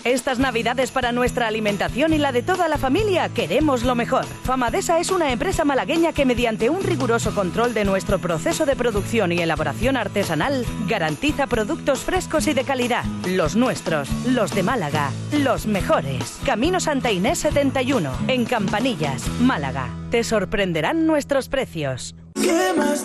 Estas 0.04 0.38
navidades 0.38 0.90
para 0.90 1.12
nuestra 1.12 1.46
alimentación 1.46 2.12
y 2.12 2.18
la 2.18 2.30
de 2.30 2.42
toda 2.42 2.68
la 2.68 2.76
familia 2.76 3.30
queremos 3.30 3.84
lo 3.84 3.94
mejor. 3.94 4.26
Famadesa 4.44 4.98
es 4.98 5.10
una 5.10 5.32
empresa 5.32 5.64
malagueña 5.64 6.12
que 6.12 6.26
mediante 6.26 6.68
un 6.68 6.82
riguroso 6.82 7.34
control 7.34 7.72
de 7.72 7.86
nuestro 7.86 8.18
proceso 8.18 8.66
de 8.66 8.76
producción 8.76 9.32
y 9.32 9.38
elaboración 9.38 9.96
artesanal 9.96 10.66
garantiza 10.86 11.46
productos 11.46 12.00
frescos 12.00 12.46
y 12.48 12.52
de 12.52 12.64
calidad. 12.64 13.04
Los 13.26 13.56
nuestros, 13.56 14.10
los 14.26 14.54
de 14.54 14.62
Málaga, 14.62 15.10
los 15.32 15.66
mejores. 15.66 16.38
Camino 16.44 16.80
Santa 16.80 17.10
Inés 17.10 17.38
71, 17.38 18.12
en 18.28 18.44
Campanillas, 18.44 19.26
Málaga. 19.40 19.88
Te 20.10 20.22
sorprenderán 20.22 21.06
nuestros 21.06 21.48
precios. 21.48 22.14
¿Qué 22.34 22.74
más 22.76 23.04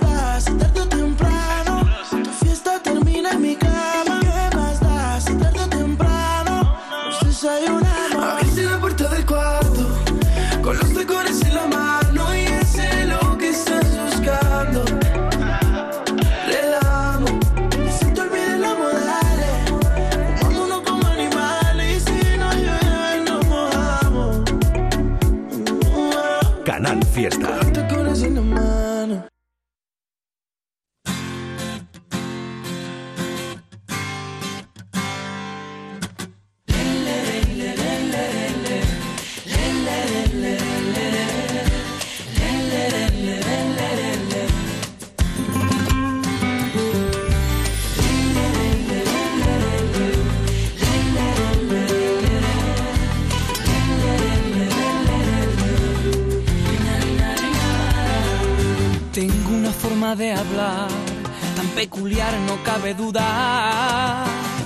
forma 60.10 60.16
de 60.16 60.32
hablar 60.32 60.88
tan 61.55 61.68
peculiar, 61.76 62.34
no 62.47 62.64
cabe 62.64 62.93
duda. 62.93 64.24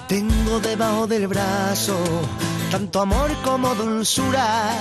Tengo 0.08 0.60
debajo 0.60 1.08
del 1.08 1.28
brazo 1.28 1.98
tanto 2.72 3.02
amor 3.02 3.30
como 3.44 3.74
dulzura. 3.76 4.72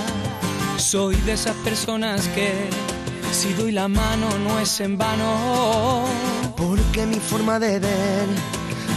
Soy 0.77 1.17
de 1.27 1.33
esas 1.33 1.57
personas 1.65 2.29
que 2.29 2.53
si 3.33 3.53
doy 3.55 3.73
la 3.73 3.89
mano 3.89 4.29
no 4.39 4.61
es 4.61 4.81
en 4.81 4.99
vano. 4.99 6.05
Porque 6.57 7.07
mi 7.07 7.19
forma 7.19 7.59
de 7.59 7.79
ver 7.79 8.27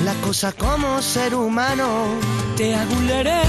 la 0.03 0.13
cosa 0.25 0.51
como 0.51 1.01
ser 1.01 1.33
humano. 1.35 1.87
Te 2.57 2.75
aguleré, 2.75 3.41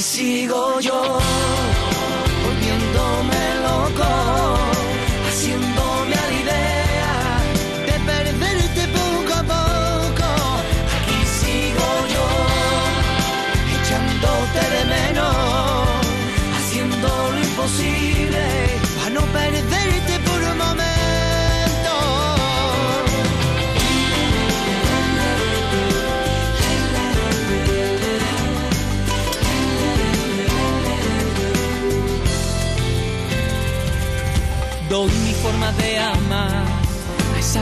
sigo 0.00 0.80
yo, 0.80 1.18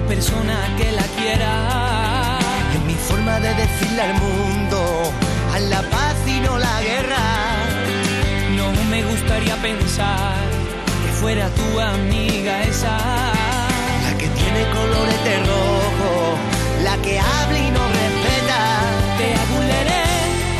persona 0.07 0.57
que 0.79 0.93
la 0.93 1.03
quiera. 1.19 2.39
Es 2.75 2.83
mi 2.85 2.95
forma 2.95 3.41
de 3.41 3.53
decirle 3.55 4.03
al 4.03 4.15
mundo 4.15 5.13
a 5.53 5.59
la 5.59 5.83
paz 5.83 6.17
y 6.27 6.41
no 6.41 6.59
la 6.59 6.81
guerra. 6.81 7.25
No 8.57 8.67
me 8.91 9.03
gustaría 9.03 9.57
pensar 9.57 10.37
que 11.03 11.13
fuera 11.21 11.49
tu 11.51 11.81
amiga 11.81 12.63
esa. 12.63 12.97
La 14.05 14.13
que 14.19 14.29
tiene 14.29 14.63
colores 14.79 15.21
de 15.25 15.37
rojo, 15.51 16.11
la 16.85 16.97
que 17.05 17.19
habla 17.19 17.59
y 17.59 17.71
no 17.77 17.85
respeta. 18.01 18.61
Te 19.19 19.29
aguleré, 19.45 20.07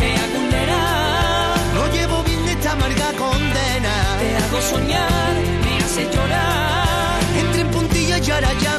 te 0.01 0.11
agulerá. 0.27 0.87
No 1.77 1.83
llevo 1.95 2.23
bien 2.25 2.49
esta 2.49 2.73
amarga 2.73 3.13
condena. 3.13 3.95
Te 4.21 4.29
hago 4.43 4.61
soñar, 4.61 5.35
me 5.65 5.85
hace 5.85 6.03
llorar. 6.15 7.21
Entre 7.39 7.61
en 7.61 7.69
puntillas 7.69 8.27
y 8.27 8.31
ahora 8.31 8.53
ya 8.61 8.79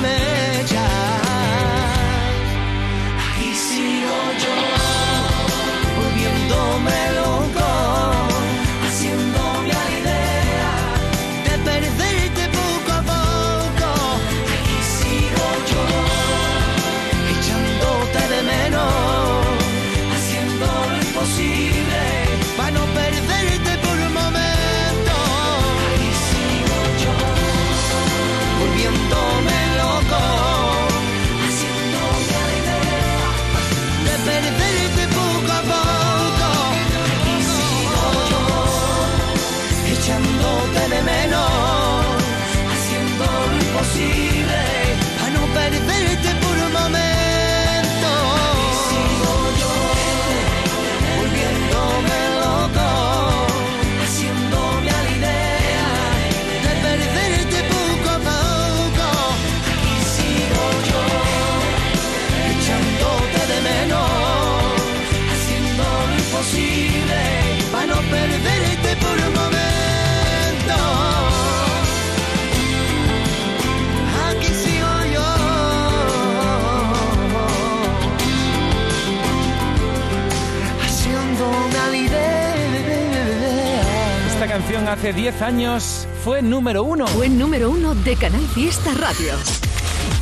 canción 84.58 84.88
hace 84.88 85.14
10 85.14 85.42
años 85.44 86.08
fue 86.24 86.42
número 86.42 86.82
uno. 86.82 87.06
Fue 87.06 87.30
número 87.30 87.70
uno 87.70 87.94
de 87.94 88.16
Canal 88.16 88.42
Fiesta 88.48 88.92
Radio. 88.96 89.34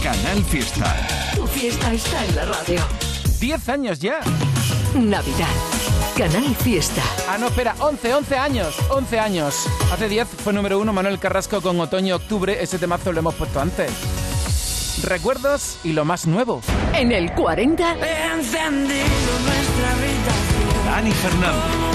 Canal 0.03 0.43
Fiesta. 0.43 0.93
Tu 1.33 1.47
fiesta 1.47 1.93
está 1.93 2.25
en 2.25 2.35
la 2.35 2.45
radio. 2.45 2.81
10 3.39 3.69
años 3.69 3.99
ya. 3.99 4.19
Navidad. 4.93 5.47
Canal 6.17 6.53
Fiesta. 6.57 7.01
Ah, 7.29 7.37
no, 7.37 7.47
espera, 7.47 7.75
11, 7.79 8.13
11 8.13 8.35
años, 8.35 8.75
11 8.89 9.19
años. 9.19 9.67
Hace 9.93 10.09
10 10.09 10.27
fue 10.27 10.51
número 10.51 10.79
uno 10.79 10.91
Manuel 10.91 11.17
Carrasco 11.17 11.61
con 11.61 11.79
Otoño-Octubre, 11.79 12.61
ese 12.61 12.77
temazo 12.77 13.13
lo 13.13 13.19
hemos 13.19 13.35
puesto 13.35 13.61
antes. 13.61 13.89
Recuerdos 15.01 15.77
y 15.85 15.93
lo 15.93 16.03
más 16.03 16.27
nuevo. 16.27 16.61
En 16.93 17.13
el 17.13 17.31
40. 17.31 17.95
He 18.05 18.33
encendido 18.33 19.05
nuestra 19.45 19.91
habitación. 19.93 20.85
Dani 20.85 21.11
Fernández. 21.11 21.94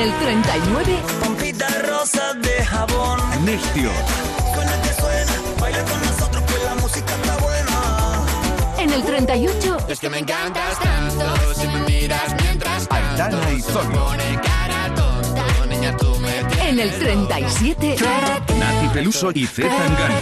En 0.00 0.08
el 0.08 0.14
39. 0.14 0.98
Pompitas 1.22 1.86
rosas 1.86 2.40
de 2.40 2.64
jabón. 2.64 3.20
Nestio. 3.44 3.90
Suena 4.54 4.72
que 4.80 4.94
suena. 4.98 5.32
Baila 5.60 5.84
con 5.84 6.00
nosotros 6.00 6.42
que 6.44 6.64
la 6.64 6.74
música 6.76 7.14
está 7.16 7.36
buena. 7.36 8.26
En 8.78 8.90
el 8.94 9.02
38. 9.02 9.76
Es 9.90 10.00
que 10.00 10.08
me 10.08 10.20
encantas 10.20 10.78
tanto. 10.78 11.54
Si 11.54 11.66
me 11.66 11.80
miras 11.80 12.34
mientras 12.42 12.88
Aitana 12.90 13.52
y 13.52 13.60
Zoilo. 13.60 13.90
pone 13.90 14.40
cara 14.42 14.94
tonta. 14.94 15.44
Niña, 15.68 15.94
tú 15.98 16.16
me 16.18 16.38
En 16.66 16.80
el 16.80 16.90
37. 16.92 17.96
Nati 18.58 18.88
Peluso 18.94 19.30
y 19.34 19.46
Z 19.46 19.68
Tangana. 19.68 20.20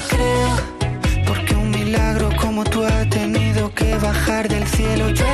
Porque 1.25 1.55
un 1.55 1.71
milagro 1.71 2.31
como 2.43 2.65
tú 2.65 2.85
ha 2.85 3.09
tenido 3.09 3.73
que 3.73 3.95
bajar 3.99 4.49
del 4.49 4.67
cielo. 4.67 5.11
Yo 5.11 5.25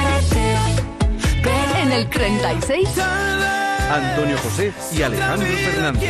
En 1.81 1.93
el 1.93 2.11
36. 2.11 2.91
Antonio 3.91 4.37
José 4.39 4.73
y 4.93 5.03
Alejandro 5.03 5.49
Fernández. 5.49 6.03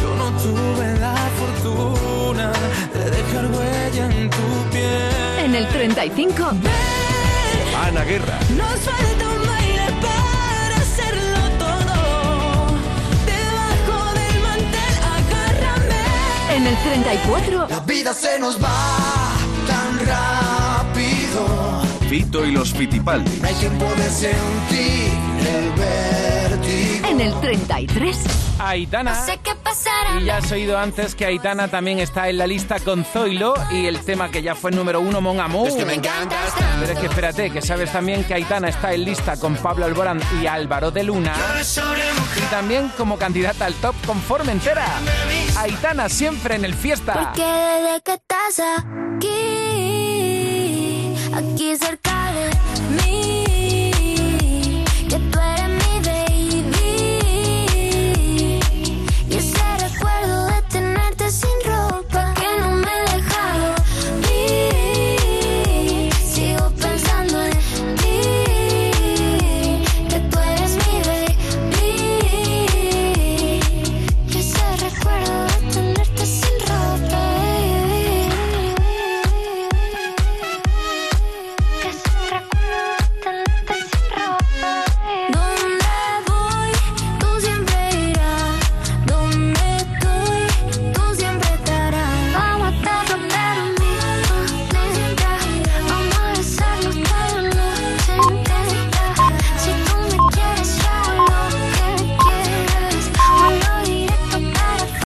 Yo 0.00 0.14
no 0.16 0.30
tuve 0.40 0.98
la 0.98 1.14
fortuna 1.38 2.52
de 2.94 3.10
dejar 3.10 3.46
huella 3.46 4.06
en 4.16 4.30
tu 4.30 4.70
piel. 4.70 5.44
En 5.44 5.54
el 5.54 5.66
35. 5.68 6.50
Ana 7.82 8.04
Guerra. 8.04 8.38
Nos 8.56 8.80
falta 8.80 9.28
un 9.28 9.46
baile 9.46 9.86
para 10.00 10.76
hacerlo 10.76 11.38
todo. 11.58 11.96
Debajo 13.26 14.14
del 14.14 14.42
mantel, 14.42 14.94
agárrame. 15.16 16.00
En 16.56 16.66
el 16.66 16.76
34. 16.76 17.68
La 17.68 17.80
vida 17.80 18.14
se 18.14 18.38
nos 18.38 18.62
va 18.62 19.32
tan 19.66 19.98
rápido. 20.06 21.82
Fito 22.08 22.44
y 22.44 22.52
los 22.52 22.72
Fitipaldi. 22.72 23.38
No 23.40 23.48
hay 23.48 23.54
tiempo 23.54 23.86
de 23.96 24.10
sentir. 24.10 25.29
En 27.08 27.20
el 27.20 27.34
33. 27.40 28.16
Aitana. 28.58 29.24
Y 30.20 30.24
ya 30.24 30.36
has 30.36 30.52
oído 30.52 30.78
antes 30.78 31.14
que 31.14 31.24
Aitana 31.24 31.68
también 31.68 31.98
está 31.98 32.28
en 32.28 32.36
la 32.38 32.46
lista 32.46 32.78
con 32.80 33.04
Zoilo 33.04 33.54
y 33.70 33.86
el 33.86 34.00
tema 34.00 34.30
que 34.30 34.42
ya 34.42 34.54
fue 34.54 34.70
número 34.70 35.00
uno, 35.00 35.20
Mon 35.20 35.40
Amour. 35.40 35.68
Es 35.68 35.74
que 35.74 35.84
me 35.86 35.94
encantas 35.94 36.54
tanto. 36.54 36.76
Pero 36.80 36.92
es 36.92 36.98
que 36.98 37.06
espérate, 37.06 37.50
que 37.50 37.62
sabes 37.62 37.90
también 37.90 38.24
que 38.24 38.34
Aitana 38.34 38.68
está 38.68 38.92
en 38.92 39.04
lista 39.04 39.38
con 39.38 39.56
Pablo 39.56 39.86
Alborán 39.86 40.20
y 40.42 40.46
Álvaro 40.46 40.90
de 40.90 41.04
Luna. 41.04 41.34
Y 42.36 42.40
también 42.50 42.90
como 42.98 43.16
candidata 43.18 43.64
al 43.66 43.74
top 43.74 43.94
con 44.06 44.20
Formentera. 44.20 44.86
Aitana 45.56 46.08
siempre 46.08 46.56
en 46.56 46.64
el 46.64 46.74
fiesta. 46.74 47.12
Porque 47.14 47.42
desde 47.42 48.02
que 48.02 48.12
estás 48.14 48.60
aquí, 48.78 49.30
aquí 51.34 51.76
cerca 51.76 52.32
de 52.32 52.50
mí, 53.02 53.44